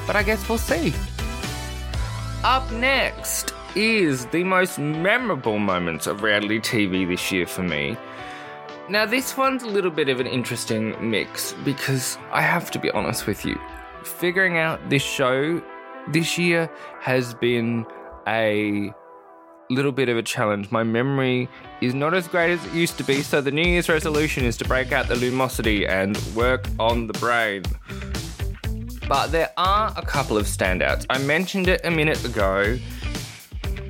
but 0.08 0.16
I 0.16 0.24
guess 0.24 0.50
we'll 0.50 0.58
see. 0.58 0.92
Up 2.46 2.72
next 2.72 3.54
is 3.76 4.26
the 4.28 4.46
most 4.46 4.80
memorable 4.80 5.60
moments 5.60 6.08
of 6.08 6.24
reality 6.24 6.62
TV 6.62 7.06
this 7.06 7.34
year 7.34 7.46
for 7.46 7.64
me. 7.64 7.98
Now, 8.88 9.06
this 9.06 9.36
one's 9.36 9.64
a 9.64 9.68
little 9.68 9.92
bit 9.92 10.08
of 10.08 10.22
an 10.22 10.26
interesting 10.26 10.96
mix 11.02 11.54
because 11.66 12.18
I 12.32 12.42
have 12.42 12.72
to 12.72 12.80
be 12.80 12.90
honest 12.92 13.28
with 13.28 13.46
you. 13.46 13.60
Figuring 14.06 14.58
out 14.58 14.80
this 14.90 15.02
show 15.02 15.62
this 16.08 16.38
year 16.38 16.72
has 17.02 17.34
been 17.34 17.86
a 18.26 18.94
little 19.70 19.92
bit 19.92 20.08
of 20.08 20.16
a 20.16 20.24
challenge. 20.24 20.72
My 20.72 20.84
memory 20.84 21.50
is 21.82 21.94
not 21.94 22.14
as 22.14 22.30
great 22.30 22.54
as 22.54 22.66
it 22.68 22.74
used 22.74 22.98
to 23.00 23.04
be, 23.04 23.22
so 23.22 23.42
the 23.42 23.52
New 23.52 23.68
Year's 23.68 23.90
resolution 23.90 24.46
is 24.46 24.56
to 24.58 24.66
break 24.66 24.94
out 24.94 25.10
the 25.10 25.16
lumosity 25.16 25.86
and 25.90 26.18
work 26.38 26.66
on 26.80 27.08
the 27.08 27.14
brain. 27.20 27.64
But 29.10 29.32
there 29.32 29.50
are 29.58 29.92
a 29.98 30.04
couple 30.04 30.38
of 30.38 30.46
standouts. 30.46 31.08
I 31.10 31.18
mentioned 31.18 31.68
it 31.68 31.82
a 31.84 31.90
minute 31.90 32.24
ago. 32.24 32.78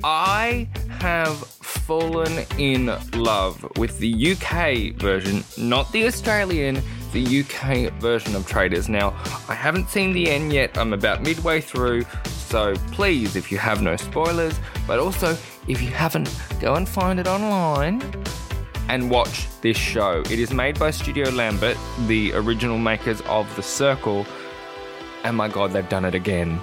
I 0.02 0.66
have 0.88 1.36
fallen 1.36 2.46
in 2.56 2.86
love 3.12 3.70
with 3.76 3.98
the 3.98 4.32
UK 4.32 4.98
version, 4.98 5.44
not 5.58 5.92
the 5.92 6.06
Australian, 6.06 6.82
the 7.12 7.40
UK 7.40 7.92
version 8.00 8.34
of 8.34 8.46
Traitors. 8.46 8.88
Now, 8.88 9.10
I 9.46 9.54
haven't 9.54 9.90
seen 9.90 10.14
the 10.14 10.30
end 10.30 10.54
yet, 10.54 10.78
I'm 10.78 10.94
about 10.94 11.22
midway 11.22 11.60
through, 11.60 12.06
so 12.24 12.74
please, 12.92 13.36
if 13.36 13.52
you 13.52 13.58
have 13.58 13.82
no 13.82 13.96
spoilers, 13.96 14.58
but 14.86 14.98
also 14.98 15.36
if 15.68 15.82
you 15.82 15.88
haven't, 15.88 16.34
go 16.60 16.76
and 16.76 16.88
find 16.88 17.20
it 17.20 17.26
online 17.26 18.00
and 18.88 19.10
watch 19.10 19.48
this 19.60 19.76
show. 19.76 20.22
It 20.30 20.38
is 20.38 20.50
made 20.52 20.78
by 20.78 20.90
Studio 20.90 21.28
Lambert, 21.28 21.76
the 22.06 22.32
original 22.32 22.78
makers 22.78 23.20
of 23.22 23.54
The 23.54 23.62
Circle, 23.62 24.26
and 25.24 25.36
my 25.36 25.48
god, 25.48 25.72
they've 25.72 25.88
done 25.88 26.04
it 26.04 26.14
again. 26.14 26.60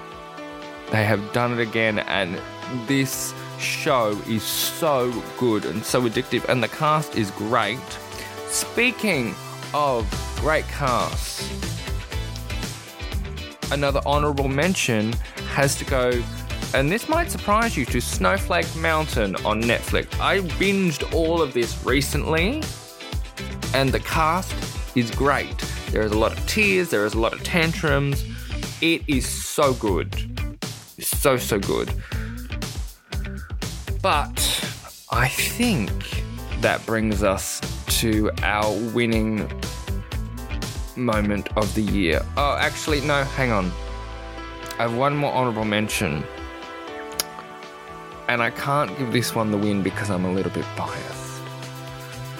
They 0.91 1.03
have 1.03 1.33
done 1.33 1.53
it 1.53 1.59
again, 1.59 1.99
and 1.99 2.39
this 2.87 3.33
show 3.59 4.19
is 4.27 4.43
so 4.43 5.11
good 5.37 5.65
and 5.65 5.83
so 5.83 6.01
addictive, 6.03 6.45
and 6.45 6.63
the 6.63 6.67
cast 6.67 7.15
is 7.15 7.31
great. 7.31 7.79
Speaking 8.47 9.35
of 9.73 10.07
great 10.39 10.65
casts, 10.67 11.49
another 13.71 14.01
honorable 14.05 14.47
mention 14.47 15.13
has 15.53 15.75
to 15.75 15.85
go, 15.85 16.23
and 16.73 16.91
this 16.91 17.09
might 17.09 17.29
surprise 17.29 17.75
you, 17.75 17.85
to 17.85 17.99
Snowflake 17.99 18.73
Mountain 18.75 19.35
on 19.45 19.61
Netflix. 19.61 20.19
I 20.19 20.39
binged 20.39 21.13
all 21.13 21.41
of 21.41 21.53
this 21.53 21.83
recently, 21.85 22.63
and 23.73 23.91
the 23.91 23.99
cast 23.99 24.55
is 24.95 25.11
great. 25.11 25.57
There 25.91 26.01
is 26.01 26.11
a 26.11 26.17
lot 26.17 26.31
of 26.37 26.47
tears, 26.47 26.89
there 26.89 27.05
is 27.05 27.13
a 27.13 27.19
lot 27.19 27.33
of 27.33 27.43
tantrums. 27.43 28.23
It 28.81 29.01
is 29.07 29.27
so 29.27 29.73
good. 29.73 30.13
So, 30.99 31.35
so 31.37 31.59
good. 31.59 31.91
But 34.03 34.37
I 35.11 35.27
think 35.29 35.91
that 36.61 36.85
brings 36.85 37.23
us 37.23 37.59
to 38.01 38.29
our 38.43 38.71
winning 38.93 39.49
moment 40.95 41.49
of 41.57 41.73
the 41.73 41.81
year. 41.81 42.23
Oh, 42.37 42.55
actually, 42.59 43.01
no, 43.01 43.23
hang 43.23 43.51
on. 43.51 43.71
I 44.77 44.83
have 44.83 44.95
one 44.95 45.17
more 45.17 45.31
honorable 45.33 45.65
mention. 45.65 46.23
And 48.27 48.43
I 48.43 48.51
can't 48.51 48.95
give 48.99 49.11
this 49.11 49.33
one 49.33 49.49
the 49.49 49.57
win 49.57 49.81
because 49.81 50.11
I'm 50.11 50.25
a 50.25 50.31
little 50.31 50.51
bit 50.51 50.65
biased. 50.75 51.41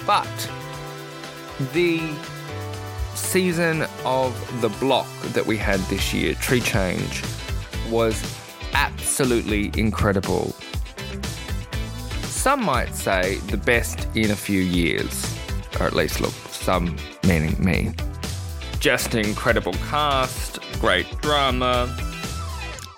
But 0.06 0.50
the 1.72 2.00
season 3.18 3.86
of 4.04 4.60
The 4.60 4.68
Block 4.80 5.08
that 5.32 5.44
we 5.46 5.56
had 5.56 5.80
this 5.90 6.14
year, 6.14 6.34
Tree 6.34 6.60
Change, 6.60 7.22
was 7.90 8.22
absolutely 8.72 9.70
incredible. 9.76 10.54
Some 12.22 12.64
might 12.64 12.94
say 12.94 13.36
the 13.48 13.56
best 13.56 14.08
in 14.16 14.30
a 14.30 14.36
few 14.36 14.60
years, 14.60 15.36
or 15.78 15.86
at 15.86 15.94
least 15.94 16.20
look, 16.20 16.32
some 16.50 16.96
meaning 17.24 17.56
me. 17.62 17.92
Just 18.78 19.14
incredible 19.14 19.74
cast, 19.90 20.60
great 20.80 21.06
drama. 21.20 21.94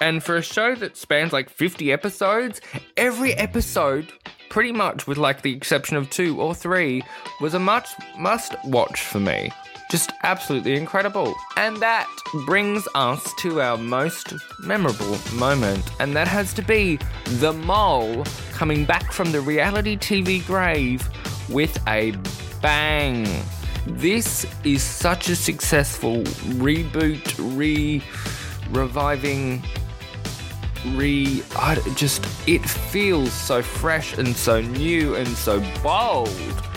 And 0.00 0.22
for 0.22 0.36
a 0.36 0.42
show 0.42 0.74
that 0.76 0.96
spans 0.96 1.32
like 1.32 1.50
50 1.50 1.92
episodes, 1.92 2.60
every 2.96 3.34
episode, 3.34 4.12
pretty 4.48 4.72
much 4.72 5.06
with 5.06 5.18
like 5.18 5.42
the 5.42 5.54
exception 5.54 5.96
of 5.96 6.08
two 6.10 6.40
or 6.40 6.54
three, 6.54 7.02
was 7.40 7.54
a 7.54 7.58
much 7.58 7.88
must 8.18 8.54
watch 8.64 9.00
for 9.00 9.20
me. 9.20 9.50
Just 9.90 10.12
absolutely 10.22 10.76
incredible. 10.76 11.34
And 11.56 11.76
that 11.78 12.08
brings 12.46 12.86
us 12.94 13.34
to 13.40 13.60
our 13.60 13.76
most 13.76 14.34
memorable 14.60 15.18
moment, 15.34 15.84
and 15.98 16.14
that 16.14 16.28
has 16.28 16.54
to 16.54 16.62
be 16.62 17.00
the 17.24 17.52
mole 17.52 18.24
coming 18.52 18.84
back 18.84 19.10
from 19.10 19.32
the 19.32 19.40
reality 19.40 19.96
TV 19.96 20.46
grave 20.46 21.08
with 21.48 21.76
a 21.88 22.14
bang. 22.62 23.26
This 23.84 24.46
is 24.62 24.82
such 24.82 25.28
a 25.28 25.34
successful 25.34 26.22
reboot, 26.62 27.34
re 27.56 28.00
reviving, 28.70 29.60
re. 30.94 31.42
I, 31.56 31.74
just, 31.96 32.24
it 32.46 32.60
feels 32.60 33.32
so 33.32 33.60
fresh 33.60 34.16
and 34.18 34.36
so 34.36 34.60
new 34.60 35.16
and 35.16 35.26
so 35.28 35.60
bold. 35.82 36.69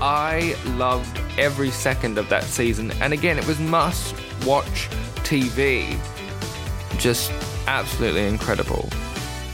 I 0.00 0.56
loved 0.76 1.20
every 1.38 1.70
second 1.70 2.18
of 2.18 2.28
that 2.28 2.44
season, 2.44 2.90
and 3.00 3.12
again, 3.12 3.38
it 3.38 3.46
was 3.46 3.58
must 3.58 4.14
watch 4.44 4.88
TV. 5.24 5.98
Just 6.98 7.32
absolutely 7.66 8.26
incredible. 8.26 8.88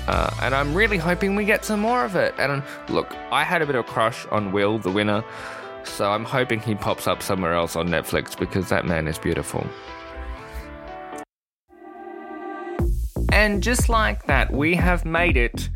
Uh, 0.08 0.34
and 0.42 0.54
I'm 0.54 0.74
really 0.74 0.98
hoping 0.98 1.36
we 1.36 1.44
get 1.44 1.64
some 1.64 1.78
more 1.78 2.04
of 2.04 2.16
it. 2.16 2.34
And 2.38 2.62
look, 2.88 3.14
I 3.30 3.44
had 3.44 3.62
a 3.62 3.66
bit 3.66 3.76
of 3.76 3.86
a 3.86 3.88
crush 3.88 4.26
on 4.26 4.50
Will, 4.50 4.78
the 4.78 4.90
winner, 4.90 5.24
so 5.84 6.10
I'm 6.10 6.24
hoping 6.24 6.60
he 6.60 6.74
pops 6.74 7.06
up 7.06 7.22
somewhere 7.22 7.54
else 7.54 7.76
on 7.76 7.88
Netflix 7.88 8.36
because 8.36 8.68
that 8.68 8.84
man 8.84 9.06
is 9.06 9.18
beautiful. 9.18 9.66
And 13.30 13.62
just 13.62 13.88
like 13.88 14.26
that, 14.26 14.52
we 14.52 14.74
have 14.74 15.04
made 15.04 15.36
it 15.36 15.70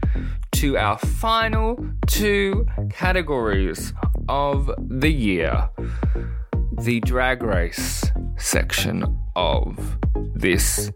to 0.53 0.77
our 0.77 0.99
final 0.99 1.79
two 2.07 2.67
categories 2.91 3.93
of 4.29 4.71
the 4.79 5.11
year 5.11 5.69
the 6.81 7.01
drag 7.01 7.43
race 7.43 8.05
section 8.37 9.05
of 9.35 9.99
this 10.35 10.91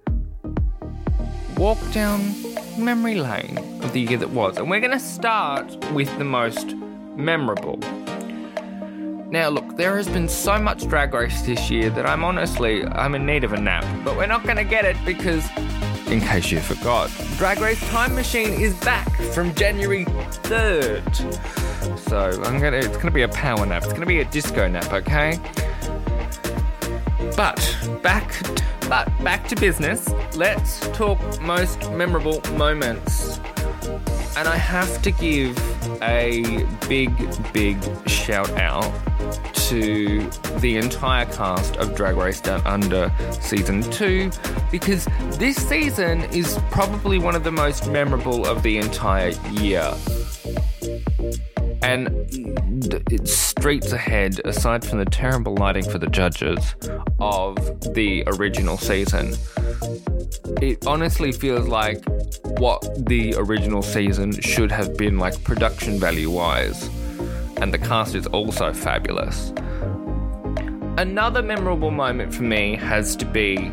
walk 1.56 1.78
down 1.92 2.34
memory 2.78 3.14
lane 3.14 3.58
of 3.82 3.92
the 3.92 4.00
year 4.00 4.18
that 4.18 4.30
was. 4.30 4.56
And 4.56 4.70
we're 4.70 4.80
going 4.80 4.92
to 4.92 5.00
start 5.00 5.74
with 5.92 6.16
the 6.18 6.24
most 6.24 6.74
memorable. 7.16 7.78
Now, 9.30 9.48
look, 9.48 9.76
there 9.76 9.96
has 9.96 10.08
been 10.08 10.28
so 10.28 10.58
much 10.58 10.88
drag 10.88 11.14
race 11.14 11.42
this 11.42 11.70
year 11.70 11.90
that 11.90 12.06
I'm 12.06 12.24
honestly, 12.24 12.84
I'm 12.84 13.14
in 13.14 13.26
need 13.26 13.44
of 13.44 13.52
a 13.52 13.60
nap. 13.60 13.84
But 14.04 14.16
we're 14.16 14.26
not 14.26 14.42
going 14.42 14.56
to 14.56 14.64
get 14.64 14.84
it 14.84 14.96
because, 15.04 15.46
in 16.10 16.20
case 16.20 16.50
you 16.50 16.58
forgot, 16.58 17.10
Drag 17.36 17.60
Race 17.60 17.80
Time 17.88 18.14
Machine 18.14 18.52
is 18.52 18.74
back 18.80 19.10
from 19.32 19.54
January 19.54 20.04
3rd. 20.04 21.98
So 21.98 22.42
I'm 22.44 22.60
gonna, 22.60 22.78
it's 22.78 22.96
gonna 22.96 23.12
be 23.12 23.22
a 23.22 23.28
power 23.28 23.64
nap. 23.64 23.84
It's 23.84 23.92
gonna 23.92 24.06
be 24.06 24.20
a 24.20 24.24
disco 24.24 24.66
nap, 24.68 24.92
okay? 24.92 25.38
But 27.36 27.78
back, 28.02 28.28
but 28.88 29.06
back 29.22 29.46
to 29.48 29.56
business. 29.56 30.12
Let's 30.34 30.80
talk 30.90 31.18
most 31.40 31.90
memorable 31.92 32.40
moments. 32.56 33.38
And 34.36 34.48
I 34.48 34.56
have 34.56 35.02
to 35.02 35.10
give 35.12 35.56
a 36.02 36.66
big, 36.88 37.12
big 37.52 37.78
shout 38.08 38.50
out 38.58 38.92
to 39.70 40.28
the 40.58 40.78
entire 40.78 41.24
cast 41.26 41.76
of 41.76 41.94
Drag 41.94 42.16
Race 42.16 42.40
Down 42.40 42.60
Under 42.66 43.12
season 43.40 43.82
two 43.82 44.32
because 44.72 45.06
this 45.38 45.56
season 45.56 46.22
is 46.32 46.58
probably 46.72 47.20
one 47.20 47.36
of 47.36 47.44
the 47.44 47.52
most 47.52 47.88
memorable 47.88 48.44
of 48.46 48.64
the 48.64 48.78
entire 48.78 49.30
year. 49.52 49.94
And 51.82 52.08
it's 53.12 53.32
streets 53.32 53.92
ahead, 53.92 54.40
aside 54.44 54.84
from 54.84 54.98
the 54.98 55.04
terrible 55.04 55.54
lighting 55.54 55.88
for 55.88 55.98
the 55.98 56.08
judges 56.08 56.74
of 57.20 57.54
the 57.94 58.24
original 58.26 58.76
season. 58.76 59.36
It 60.60 60.84
honestly 60.84 61.30
feels 61.30 61.68
like 61.68 62.04
what 62.58 63.06
the 63.06 63.36
original 63.36 63.82
season 63.82 64.32
should 64.40 64.72
have 64.72 64.96
been 64.96 65.20
like 65.20 65.44
production 65.44 66.00
value 66.00 66.28
wise. 66.28 66.90
And 67.60 67.74
the 67.74 67.78
cast 67.78 68.14
is 68.14 68.26
also 68.26 68.72
fabulous. 68.72 69.52
Another 70.96 71.42
memorable 71.42 71.90
moment 71.90 72.34
for 72.34 72.42
me 72.42 72.76
has 72.76 73.16
to 73.16 73.24
be 73.24 73.72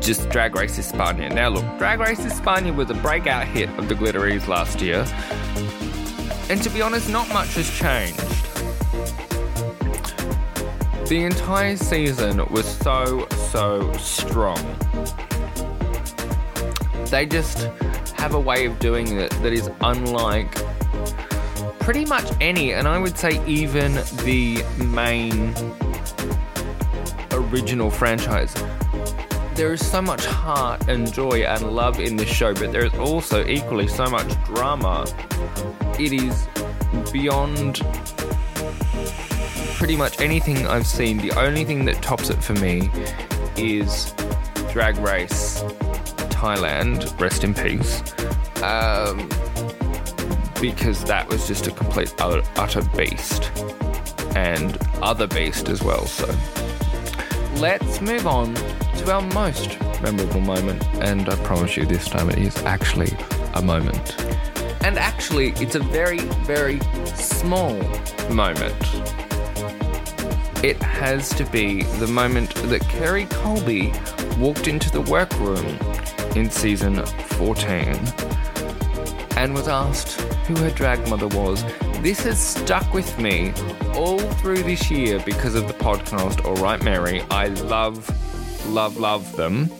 just 0.00 0.28
Drag 0.28 0.56
Race 0.56 0.78
España. 0.78 1.32
Now, 1.32 1.48
look, 1.48 1.64
Drag 1.78 2.00
Race 2.00 2.20
España 2.20 2.74
was 2.74 2.90
a 2.90 2.94
breakout 2.94 3.46
hit 3.46 3.68
of 3.78 3.88
the 3.88 3.94
Glitteries 3.94 4.48
last 4.48 4.80
year. 4.80 5.06
And 6.48 6.62
to 6.62 6.70
be 6.70 6.82
honest, 6.82 7.08
not 7.08 7.28
much 7.30 7.54
has 7.54 7.70
changed. 7.70 8.20
The 11.08 11.24
entire 11.24 11.76
season 11.76 12.44
was 12.50 12.66
so, 12.66 13.26
so 13.50 13.92
strong. 13.94 14.58
They 17.06 17.26
just 17.26 17.68
have 18.16 18.34
a 18.34 18.40
way 18.40 18.66
of 18.66 18.78
doing 18.78 19.18
it 19.18 19.30
that 19.42 19.52
is 19.52 19.70
unlike 19.80 20.54
pretty 21.84 22.06
much 22.06 22.32
any, 22.40 22.72
and 22.72 22.88
I 22.88 22.98
would 22.98 23.18
say 23.18 23.44
even 23.46 23.92
the 24.24 24.64
main 24.86 25.54
original 27.30 27.90
franchise. 27.90 28.54
There 29.54 29.70
is 29.74 29.86
so 29.86 30.00
much 30.00 30.24
heart 30.24 30.88
and 30.88 31.12
joy 31.12 31.42
and 31.42 31.72
love 31.72 32.00
in 32.00 32.16
this 32.16 32.30
show, 32.30 32.54
but 32.54 32.72
there 32.72 32.86
is 32.86 32.94
also 32.94 33.46
equally 33.46 33.86
so 33.86 34.06
much 34.06 34.26
drama. 34.44 35.04
It 35.98 36.14
is 36.14 36.48
beyond 37.12 37.82
pretty 39.74 39.94
much 39.94 40.18
anything 40.22 40.66
I've 40.66 40.86
seen. 40.86 41.18
The 41.18 41.32
only 41.38 41.66
thing 41.66 41.84
that 41.84 42.00
tops 42.00 42.30
it 42.30 42.42
for 42.42 42.54
me 42.54 42.90
is 43.58 44.14
Drag 44.72 44.96
Race 44.96 45.62
Thailand, 46.30 47.20
rest 47.20 47.44
in 47.44 47.52
peace. 47.52 48.02
Um, 48.62 49.28
because 50.60 51.04
that 51.04 51.28
was 51.28 51.46
just 51.46 51.66
a 51.66 51.70
complete 51.70 52.14
utter 52.20 52.82
beast. 52.96 53.50
And 54.36 54.76
other 55.02 55.26
beast 55.26 55.68
as 55.68 55.82
well, 55.82 56.06
so 56.06 56.26
let's 57.56 58.00
move 58.00 58.26
on 58.26 58.54
to 58.54 59.12
our 59.12 59.22
most 59.32 59.80
memorable 60.02 60.40
moment. 60.40 60.84
And 60.96 61.28
I 61.28 61.36
promise 61.44 61.76
you, 61.76 61.86
this 61.86 62.08
time 62.08 62.30
it 62.30 62.38
is 62.38 62.56
actually 62.58 63.16
a 63.54 63.62
moment. 63.62 64.20
And 64.84 64.98
actually, 64.98 65.50
it's 65.52 65.76
a 65.76 65.80
very, 65.80 66.18
very 66.44 66.80
small 67.14 67.74
moment. 68.30 68.74
It 70.62 70.82
has 70.82 71.28
to 71.30 71.44
be 71.44 71.82
the 71.82 72.06
moment 72.06 72.54
that 72.54 72.82
Kerri 72.82 73.30
Colby 73.30 73.92
walked 74.38 74.68
into 74.68 74.90
the 74.90 75.00
workroom 75.00 75.78
in 76.36 76.50
season 76.50 77.04
14 77.04 77.86
and 79.36 79.54
was 79.54 79.68
asked 79.68 80.18
who 80.46 80.54
her 80.56 80.70
drag 80.70 81.08
mother 81.08 81.28
was. 81.28 81.64
This 82.00 82.20
has 82.24 82.38
stuck 82.38 82.92
with 82.92 83.18
me 83.18 83.52
all 83.94 84.18
through 84.18 84.62
this 84.62 84.90
year 84.90 85.20
because 85.24 85.54
of 85.54 85.66
the 85.68 85.74
podcast 85.74 86.44
All 86.44 86.56
Right 86.56 86.82
Mary. 86.82 87.22
I 87.30 87.48
love, 87.48 88.08
love, 88.68 88.98
love 88.98 89.36
them. 89.36 89.70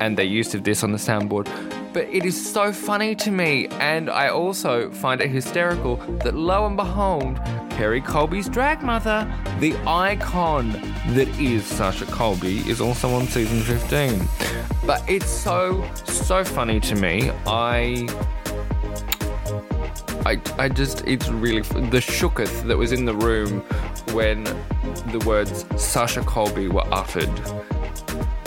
And 0.00 0.18
their 0.18 0.26
use 0.26 0.54
of 0.54 0.64
this 0.64 0.84
on 0.84 0.92
the 0.92 0.98
soundboard. 0.98 1.48
But 1.94 2.08
it 2.10 2.26
is 2.26 2.52
so 2.52 2.72
funny 2.72 3.14
to 3.14 3.30
me, 3.30 3.68
and 3.80 4.10
I 4.10 4.28
also 4.28 4.90
find 4.90 5.22
it 5.22 5.30
hysterical 5.30 5.96
that 6.24 6.34
lo 6.34 6.66
and 6.66 6.76
behold, 6.76 7.36
Kerri 7.70 8.04
Colby's 8.04 8.50
drag 8.50 8.82
mother, 8.82 9.26
the 9.60 9.74
icon 9.86 10.72
that 11.14 11.28
is 11.40 11.64
Sasha 11.64 12.04
Colby, 12.04 12.58
is 12.68 12.82
also 12.82 13.08
on 13.14 13.26
season 13.26 13.62
15. 13.62 14.28
But 14.84 15.02
it's 15.08 15.30
so, 15.30 15.90
so 16.04 16.44
funny 16.44 16.80
to 16.80 16.94
me. 16.94 17.30
I 17.46 18.06
I, 20.26 20.40
I 20.58 20.68
just, 20.68 21.06
it's 21.06 21.28
really, 21.28 21.60
the 21.60 22.00
shooketh 22.00 22.66
that 22.66 22.76
was 22.76 22.90
in 22.90 23.04
the 23.04 23.14
room 23.14 23.60
when 24.10 24.42
the 25.12 25.22
words 25.24 25.64
Sasha 25.76 26.20
Colby 26.22 26.66
were 26.66 26.82
uttered 26.92 27.30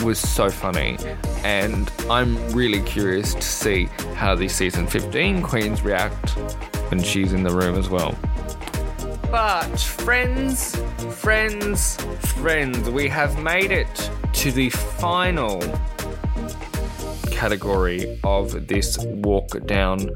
was 0.03 0.19
so 0.19 0.49
funny. 0.49 0.97
And 1.45 1.89
I'm 2.09 2.35
really 2.51 2.81
curious 2.81 3.33
to 3.33 3.41
see 3.41 3.85
how 4.15 4.35
the 4.35 4.49
season 4.49 4.87
15 4.87 5.41
queens 5.41 5.81
react 5.81 6.31
when 6.91 7.01
she's 7.01 7.31
in 7.31 7.43
the 7.43 7.55
room 7.55 7.77
as 7.77 7.87
well. 7.87 8.13
But, 9.31 9.79
friends, 9.79 10.75
friends, 11.21 11.95
friends, 12.41 12.89
we 12.89 13.07
have 13.07 13.41
made 13.41 13.71
it 13.71 14.11
to 14.33 14.51
the 14.51 14.69
final 14.69 15.61
category 17.31 18.19
of 18.25 18.67
this 18.67 18.97
walk 18.97 19.65
down 19.65 20.09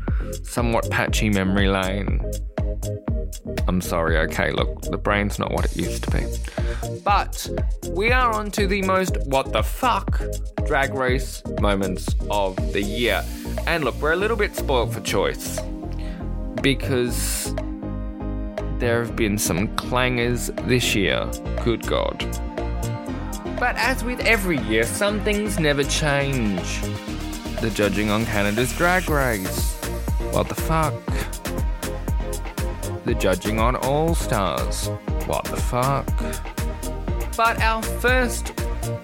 somewhat 0.43 0.89
patchy 0.89 1.30
memory 1.30 1.67
lane. 1.67 2.22
I'm 3.67 3.82
sorry, 3.82 4.17
okay, 4.17 4.52
look, 4.52 4.82
the 4.82 4.98
brain's 4.98 5.39
not 5.39 5.52
what 5.52 5.65
it 5.65 5.76
used 5.76 6.04
to 6.04 6.12
be. 6.12 6.26
But 7.04 7.50
we 7.89 8.12
are 8.12 8.34
on 8.34 8.52
to 8.52 8.67
the 8.67 8.82
most 8.82 9.17
what 9.26 9.52
the 9.52 9.63
fuck 9.63 10.22
drag 10.65 10.93
race 10.93 11.41
moments 11.60 12.08
of 12.30 12.56
the 12.74 12.82
year. 12.82 13.24
And 13.67 13.84
look, 13.84 13.96
we're 14.02 14.13
a 14.13 14.17
little 14.17 14.38
bit 14.38 14.56
spoiled 14.56 14.93
for 14.93 15.02
choice 15.02 15.60
because 16.62 17.54
there 18.80 19.04
have 19.04 19.15
been 19.15 19.38
some 19.38 19.67
clangers 19.76 20.54
this 20.67 20.96
year. 20.96 21.30
Good 21.63 21.86
God. 21.88 22.19
But 23.60 23.76
as 23.78 24.04
with 24.04 24.19
every 24.22 24.60
year, 24.60 24.84
some 24.84 25.22
things 25.24 25.60
never 25.60 25.84
change 25.84 26.82
the 27.62 27.72
judging 27.74 28.10
on 28.10 28.26
Canada's 28.26 28.76
Drag 28.78 29.10
Race. 29.10 29.72
What 30.34 30.50
the 30.50 30.56
fuck? 30.56 30.93
The 33.06 33.13
judging 33.13 33.60
on 33.60 33.76
All 33.76 34.15
Stars. 34.15 34.88
What 35.28 35.46
the 35.46 35.58
fuck? 35.58 36.08
But 37.38 37.62
our 37.62 37.84
first 37.84 38.50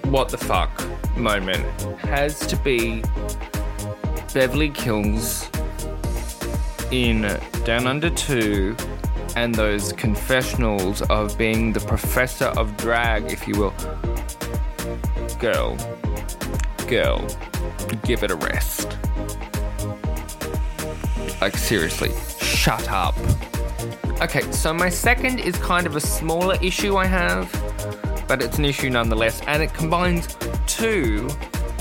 what 0.06 0.30
the 0.30 0.40
fuck 0.40 0.72
moment 1.16 1.64
has 2.00 2.40
to 2.48 2.56
be 2.58 3.04
Beverly 4.34 4.70
Kills 4.70 5.48
in 6.90 7.22
Down 7.64 7.86
Under 7.86 8.10
2 8.10 8.76
and 9.36 9.54
those 9.54 9.94
confessionals 9.94 11.04
of 11.04 11.38
being 11.38 11.74
the 11.74 11.82
professor 11.82 12.48
of 12.58 12.76
drag, 12.76 13.32
if 13.32 13.48
you 13.48 13.54
will. 13.54 13.76
Girl. 15.38 15.78
Girl 16.88 17.28
give 18.04 18.24
it 18.24 18.32
a 18.32 18.36
rest. 18.36 18.98
Like, 21.42 21.56
seriously, 21.56 22.12
shut 22.40 22.90
up. 22.90 23.16
Okay, 24.22 24.42
so 24.52 24.74
my 24.74 24.90
second 24.90 25.40
is 25.40 25.56
kind 25.58 25.88
of 25.88 25.96
a 25.96 26.02
smaller 26.02 26.58
issue 26.62 26.98
I 26.98 27.06
have, 27.06 27.50
but 28.28 28.42
it's 28.42 28.58
an 28.58 28.66
issue 28.66 28.90
nonetheless, 28.90 29.42
and 29.48 29.64
it 29.64 29.74
combines 29.74 30.36
two 30.68 31.30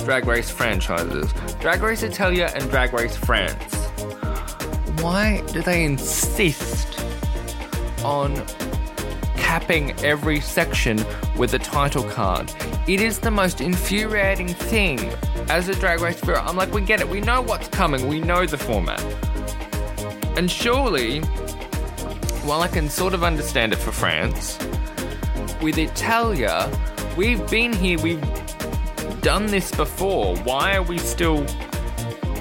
Drag 0.05 0.27
Race 0.27 0.49
franchises 0.49 1.33
Drag 1.61 1.83
Race 1.83 2.05
Italia 2.05 2.53
and 2.55 2.71
Drag 2.71 2.93
Race 2.93 3.17
France. 3.17 3.75
Why 5.03 5.43
do 5.53 5.61
they 5.61 5.85
insist 5.85 7.01
on 8.05 8.35
capping 9.37 9.93
every 10.05 10.41
section 10.41 11.05
with 11.37 11.55
a 11.55 11.59
title 11.59 12.05
card? 12.05 12.53
It 12.87 13.01
is 13.01 13.19
the 13.19 13.31
most 13.31 13.61
infuriating 13.61 14.49
thing 14.49 15.13
as 15.49 15.69
a 15.69 15.75
Drag 15.75 16.01
Race 16.01 16.21
viewer, 16.21 16.39
I'm 16.39 16.57
like, 16.57 16.73
we 16.73 16.81
get 16.83 17.01
it. 17.01 17.09
We 17.09 17.21
know 17.21 17.41
what's 17.41 17.69
coming. 17.69 18.07
We 18.07 18.21
know 18.21 18.47
the 18.47 18.59
format. 18.59 19.03
And 20.39 20.49
surely, 20.49 21.19
while 22.47 22.61
I 22.61 22.69
can 22.69 22.89
sort 22.89 23.13
of 23.13 23.25
understand 23.25 23.73
it 23.73 23.77
for 23.81 23.91
France, 23.91 24.57
with 25.61 25.79
Italia, 25.79 26.71
we've 27.17 27.45
been 27.51 27.73
here, 27.73 27.99
we've 27.99 28.25
done 29.21 29.47
this 29.47 29.73
before. 29.73 30.37
Why 30.37 30.77
are 30.77 30.85
we 30.85 30.97
still 30.99 31.45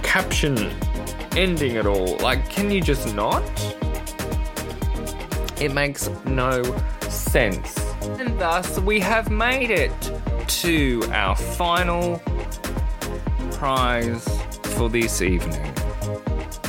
caption 0.03 0.71
ending 1.36 1.75
it 1.75 1.88
all? 1.88 2.17
Like, 2.17 2.47
can 2.51 2.69
you 2.69 2.81
just 2.81 3.15
not? 3.15 3.41
It 5.60 5.73
makes 5.73 6.07
no 6.27 6.62
sense. 7.10 7.79
And 8.19 8.39
thus, 8.39 8.79
we 8.79 8.99
have 8.99 9.31
made 9.31 9.71
it 9.71 9.91
to 10.62 11.01
our 11.13 11.36
final 11.36 12.21
prize 13.53 14.23
for 14.75 14.88
this 14.88 15.23
evening. 15.23 15.66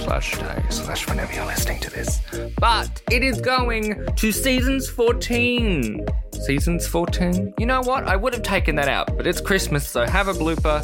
Slash 0.09 0.39
day, 0.39 0.63
slash 0.71 1.07
whenever 1.07 1.35
you're 1.35 1.45
listening 1.45 1.81
to 1.81 1.91
this. 1.91 2.23
But 2.59 3.03
it 3.11 3.23
is 3.23 3.43
going 3.43 4.07
to 4.17 4.33
seasons 4.33 4.89
14. 4.89 6.07
Seasons 6.47 6.87
14? 6.87 7.53
You 7.59 7.67
know 7.67 7.83
what? 7.83 8.09
I 8.09 8.17
would 8.17 8.33
have 8.33 8.43
taken 8.43 8.77
that 8.77 8.89
out, 8.89 9.15
but 9.19 9.27
it's 9.27 9.43
Christmas, 9.43 9.87
so 9.87 10.07
have 10.07 10.29
a 10.29 10.33
blooper. 10.33 10.83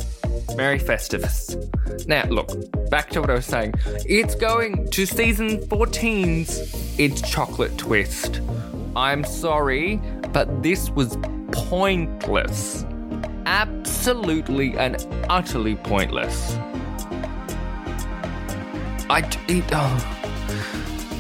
Merry 0.59 0.79
Festivus. 0.79 1.57
Now, 2.07 2.25
look, 2.25 2.51
back 2.91 3.09
to 3.13 3.23
what 3.23 3.31
I 3.31 3.35
was 3.37 3.47
saying. 3.47 3.73
It's 4.05 4.35
going 4.35 4.91
to 4.91 5.07
season 5.07 5.57
14's 5.69 6.99
It's 6.99 7.23
Chocolate 7.23 7.79
Twist. 7.79 8.43
I'm 8.95 9.25
sorry, 9.25 9.97
but 10.35 10.63
this 10.63 10.91
was 10.91 11.17
pointless 11.51 12.85
absolutely 13.47 14.77
and 14.77 14.97
utterly 15.31 15.77
pointless. 15.77 16.59
I. 19.11 19.21
It, 19.49 19.65
oh. 19.73 20.11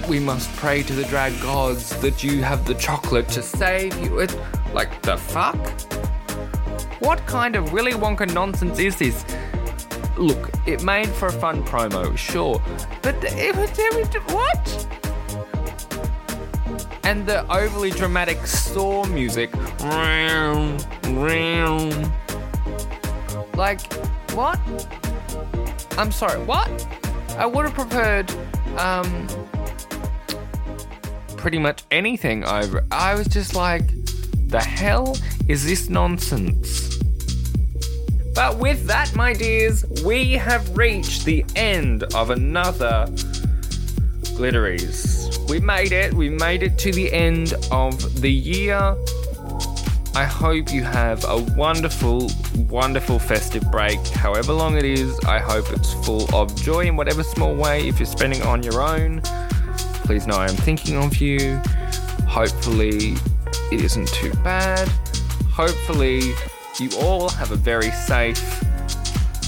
We 0.09 0.21
must 0.21 0.55
pray 0.57 0.83
to 0.83 0.93
the 0.93 1.05
drag 1.05 1.41
gods 1.41 1.99
that 2.01 2.23
you 2.23 2.43
have 2.43 2.67
the 2.67 2.75
chocolate 2.75 3.29
to 3.31 3.43
save 3.43 3.99
you. 4.01 4.21
It, 4.21 4.37
like, 4.75 5.01
the 5.03 5.17
fuck? 5.17 5.57
What 7.01 7.25
kind 7.27 7.57
of 7.57 7.73
Willy 7.73 7.93
Wonka 7.93 8.33
nonsense 8.33 8.79
is 8.79 8.97
this? 8.97 9.25
Look, 10.17 10.51
it 10.67 10.83
made 10.83 11.09
for 11.09 11.29
a 11.29 11.33
fun 11.33 11.65
promo, 11.65 12.17
sure, 12.17 12.63
but 13.03 13.17
it 13.25 13.57
was, 13.57 13.71
it 13.79 14.23
what? 14.31 14.87
And 17.03 17.27
the 17.27 17.45
overly 17.53 17.91
dramatic 17.91 18.47
Saw 18.47 19.05
music 19.07 19.53
like, 23.57 23.93
what? 24.33 24.59
I'm 25.99 26.11
sorry, 26.11 26.43
what? 26.45 27.04
I 27.37 27.47
would 27.47 27.65
have 27.67 27.75
preferred, 27.75 28.31
um, 28.79 29.27
pretty 31.37 31.59
much 31.59 31.83
anything 31.91 32.45
over. 32.45 32.85
I 32.91 33.15
was 33.15 33.27
just 33.27 33.55
like, 33.55 33.89
the 34.49 34.61
hell 34.61 35.17
is 35.49 35.65
this 35.67 35.89
nonsense? 35.89 36.99
But 38.35 38.59
with 38.59 38.87
that, 38.87 39.15
my 39.15 39.33
dears, 39.33 39.85
we 40.05 40.33
have 40.33 40.77
reached 40.77 41.25
the 41.25 41.45
end 41.57 42.05
of 42.15 42.31
another 42.31 43.07
Glitteries. 44.37 45.39
We 45.49 45.61
made 45.61 45.93
it. 45.93 46.13
We 46.13 46.29
made 46.29 46.63
it 46.65 46.77
to 46.79 46.93
the 46.93 47.13
end 47.13 47.55
of 47.71 48.21
the 48.21 48.33
year. 48.33 48.97
I 50.17 50.23
hope 50.23 50.73
you 50.73 50.85
have 50.85 51.25
a 51.25 51.39
wonderful, 51.57 52.31
wonderful 52.69 53.19
festive 53.19 53.69
break, 53.73 53.99
however 54.07 54.53
long 54.53 54.77
it 54.77 54.85
is. 54.85 55.19
I 55.27 55.41
hope 55.41 55.73
it's 55.73 55.93
full 56.07 56.33
of 56.33 56.55
joy 56.55 56.87
in 56.87 56.97
whatever 56.97 57.25
small 57.25 57.53
way. 57.53 57.89
If 57.89 57.99
you're 57.99 58.07
spending 58.07 58.39
it 58.39 58.47
on 58.47 58.63
your 58.63 58.81
own, 58.81 59.23
please 60.05 60.29
know 60.29 60.37
I 60.37 60.49
am 60.49 60.55
thinking 60.55 60.97
of 60.97 61.17
you. 61.17 61.61
Hopefully, 62.29 63.15
it 63.73 63.81
isn't 63.81 64.07
too 64.07 64.33
bad. 64.45 64.89
Hopefully, 65.51 66.21
you 66.79 66.91
all 67.01 67.29
have 67.31 67.51
a 67.51 67.57
very 67.57 67.91
safe 67.91 68.63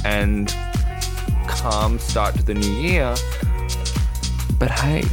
and 0.05 0.52
calm 1.46 2.00
start 2.00 2.35
to 2.35 2.42
the 2.42 2.55
new 2.55 2.72
year. 2.72 3.14
But 4.59 4.72
hey, 4.72 5.05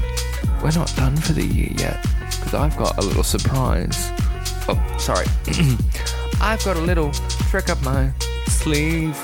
we're 0.64 0.72
not 0.72 0.92
done 0.96 1.16
for 1.16 1.34
the 1.34 1.46
year 1.46 1.70
yet 1.78 2.02
because 2.32 2.56
I've 2.56 2.76
got 2.76 2.98
a 2.98 3.02
little 3.02 3.24
surprise. 3.24 4.12
Oh, 4.68 4.96
sorry. 4.98 5.26
I've 6.42 6.64
got 6.64 6.78
a 6.78 6.82
little 6.82 7.12
trick 7.50 7.70
up 7.70 7.82
my 7.84 8.12
sleeve. 8.48 9.16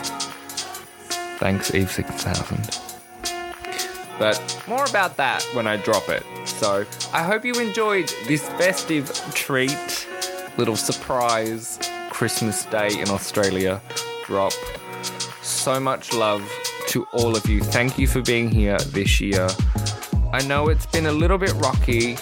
Thanks, 1.39 1.73
Eve 1.73 1.89
6000. 1.89 2.80
But 4.17 4.63
more 4.67 4.84
about 4.86 5.15
that 5.15 5.41
when 5.54 5.65
I 5.65 5.78
drop 5.78 6.10
it. 6.10 6.23
So 6.45 6.86
I 7.13 7.23
hope 7.23 7.45
you 7.45 7.54
enjoyed 7.54 8.13
this 8.28 8.47
festive 8.49 9.10
treat, 9.34 10.08
little 10.58 10.75
surprise 10.75 11.80
Christmas 12.10 12.65
Day 12.65 12.99
in 12.99 13.10
Australia 13.10 13.82
drop. 14.25 14.52
So 15.41 15.80
much 15.80 16.13
love 16.13 16.43
to 16.88 17.06
all 17.13 17.38
of 17.38 17.45
you. 17.47 17.62
Thank 17.62 17.97
you 17.97 18.08
for 18.08 18.21
being 18.21 18.49
here 18.49 18.78
this 18.80 19.21
year. 19.21 19.47
I 20.34 20.45
know 20.45 20.67
it's 20.67 20.86
been 20.88 21.06
a 21.06 21.12
little 21.12 21.38
bit 21.38 21.54
rocky, 21.54 22.17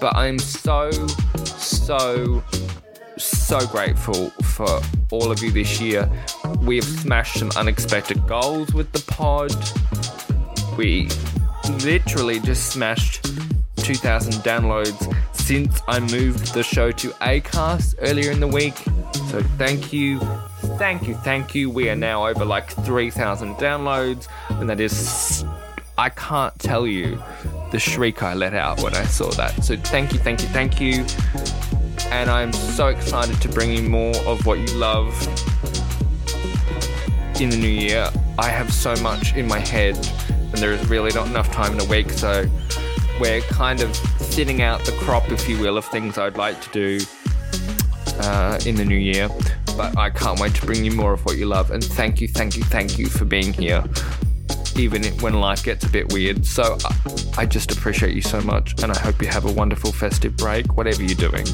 but 0.00 0.14
I'm 0.14 0.38
so, 0.38 0.90
so, 1.60 2.42
so 3.16 3.66
grateful 3.66 4.30
for 4.30 4.80
all 5.10 5.30
of 5.30 5.42
you 5.42 5.50
this 5.50 5.80
year. 5.80 6.10
We 6.60 6.76
have 6.76 6.84
smashed 6.84 7.38
some 7.38 7.50
unexpected 7.56 8.26
goals 8.26 8.72
with 8.72 8.90
the 8.92 9.02
pod. 9.12 9.52
We 10.76 11.08
literally 11.84 12.40
just 12.40 12.72
smashed 12.72 13.24
2,000 13.76 14.34
downloads 14.42 15.14
since 15.34 15.80
I 15.88 16.00
moved 16.00 16.54
the 16.54 16.62
show 16.62 16.92
to 16.92 17.08
Acast 17.10 17.96
earlier 18.00 18.30
in 18.30 18.40
the 18.40 18.46
week. 18.46 18.76
So 19.30 19.42
thank 19.58 19.92
you, 19.92 20.20
thank 20.78 21.08
you, 21.08 21.14
thank 21.16 21.54
you. 21.54 21.70
We 21.70 21.88
are 21.90 21.96
now 21.96 22.26
over 22.26 22.44
like 22.44 22.70
3,000 22.70 23.56
downloads, 23.56 24.28
and 24.48 24.70
that 24.70 24.80
is, 24.80 25.44
I 25.98 26.08
can't 26.10 26.56
tell 26.58 26.86
you 26.86 27.20
the 27.70 27.78
shriek 27.78 28.22
I 28.22 28.34
let 28.34 28.54
out 28.54 28.82
when 28.82 28.94
I 28.94 29.04
saw 29.04 29.30
that. 29.32 29.62
So 29.62 29.76
thank 29.76 30.12
you, 30.12 30.18
thank 30.18 30.42
you, 30.42 30.48
thank 30.48 30.80
you. 30.80 31.04
And 32.10 32.28
I'm 32.28 32.52
so 32.52 32.88
excited 32.88 33.40
to 33.40 33.48
bring 33.48 33.72
you 33.72 33.88
more 33.88 34.16
of 34.26 34.44
what 34.46 34.58
you 34.58 34.66
love 34.76 35.14
in 37.40 37.50
the 37.50 37.56
new 37.56 37.68
year. 37.68 38.10
I 38.38 38.48
have 38.48 38.72
so 38.72 38.94
much 38.96 39.34
in 39.34 39.46
my 39.46 39.60
head, 39.60 39.96
and 40.30 40.54
there 40.54 40.72
is 40.72 40.86
really 40.88 41.12
not 41.12 41.28
enough 41.28 41.50
time 41.52 41.72
in 41.72 41.80
a 41.80 41.84
week, 41.84 42.10
so 42.10 42.46
we're 43.20 43.40
kind 43.42 43.80
of 43.80 43.94
thinning 43.94 44.62
out 44.62 44.84
the 44.84 44.92
crop, 44.92 45.30
if 45.30 45.48
you 45.48 45.58
will, 45.58 45.76
of 45.76 45.84
things 45.84 46.18
I'd 46.18 46.36
like 46.36 46.60
to 46.62 46.70
do 46.70 47.04
uh, 48.20 48.58
in 48.66 48.74
the 48.74 48.84
new 48.84 48.96
year. 48.96 49.28
But 49.76 49.96
I 49.96 50.10
can't 50.10 50.40
wait 50.40 50.54
to 50.56 50.66
bring 50.66 50.84
you 50.84 50.92
more 50.92 51.12
of 51.12 51.24
what 51.24 51.36
you 51.36 51.46
love. 51.46 51.70
And 51.70 51.82
thank 51.82 52.20
you, 52.20 52.28
thank 52.28 52.56
you, 52.56 52.64
thank 52.64 52.98
you 52.98 53.06
for 53.06 53.24
being 53.24 53.52
here, 53.52 53.84
even 54.80 55.04
when 55.20 55.34
life 55.34 55.62
gets 55.62 55.84
a 55.84 55.88
bit 55.88 56.12
weird. 56.12 56.46
So 56.46 56.78
I, 57.36 57.46
just 57.46 57.70
appreciate 57.70 58.14
you 58.14 58.22
so 58.22 58.40
much, 58.40 58.82
and 58.82 58.90
I 58.90 58.98
hope 58.98 59.20
you 59.20 59.28
have 59.28 59.44
a 59.44 59.52
wonderful 59.52 59.92
festive 59.92 60.36
break, 60.36 60.76
whatever 60.76 61.02
you're 61.02 61.28
doing. 61.28 61.46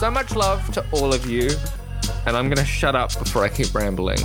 So 0.00 0.10
much 0.10 0.34
love 0.34 0.68
to 0.72 0.84
all 0.92 1.14
of 1.14 1.26
you, 1.26 1.50
and 2.26 2.36
I'm 2.36 2.46
going 2.46 2.58
to 2.58 2.64
shut 2.64 2.96
up 2.96 3.16
before 3.18 3.44
I 3.44 3.48
keep 3.48 3.74
rambling. 3.74 4.20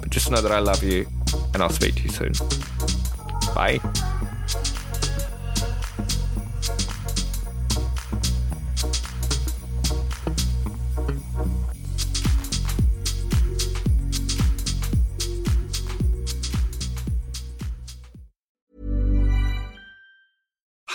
But 0.00 0.10
just 0.10 0.30
know 0.30 0.40
that 0.40 0.52
I 0.52 0.58
love 0.58 0.82
you, 0.82 1.06
and 1.54 1.62
I'll 1.62 1.70
speak 1.70 1.94
to 1.96 2.02
you 2.02 2.10
soon. 2.10 2.32
Bye. 3.54 3.80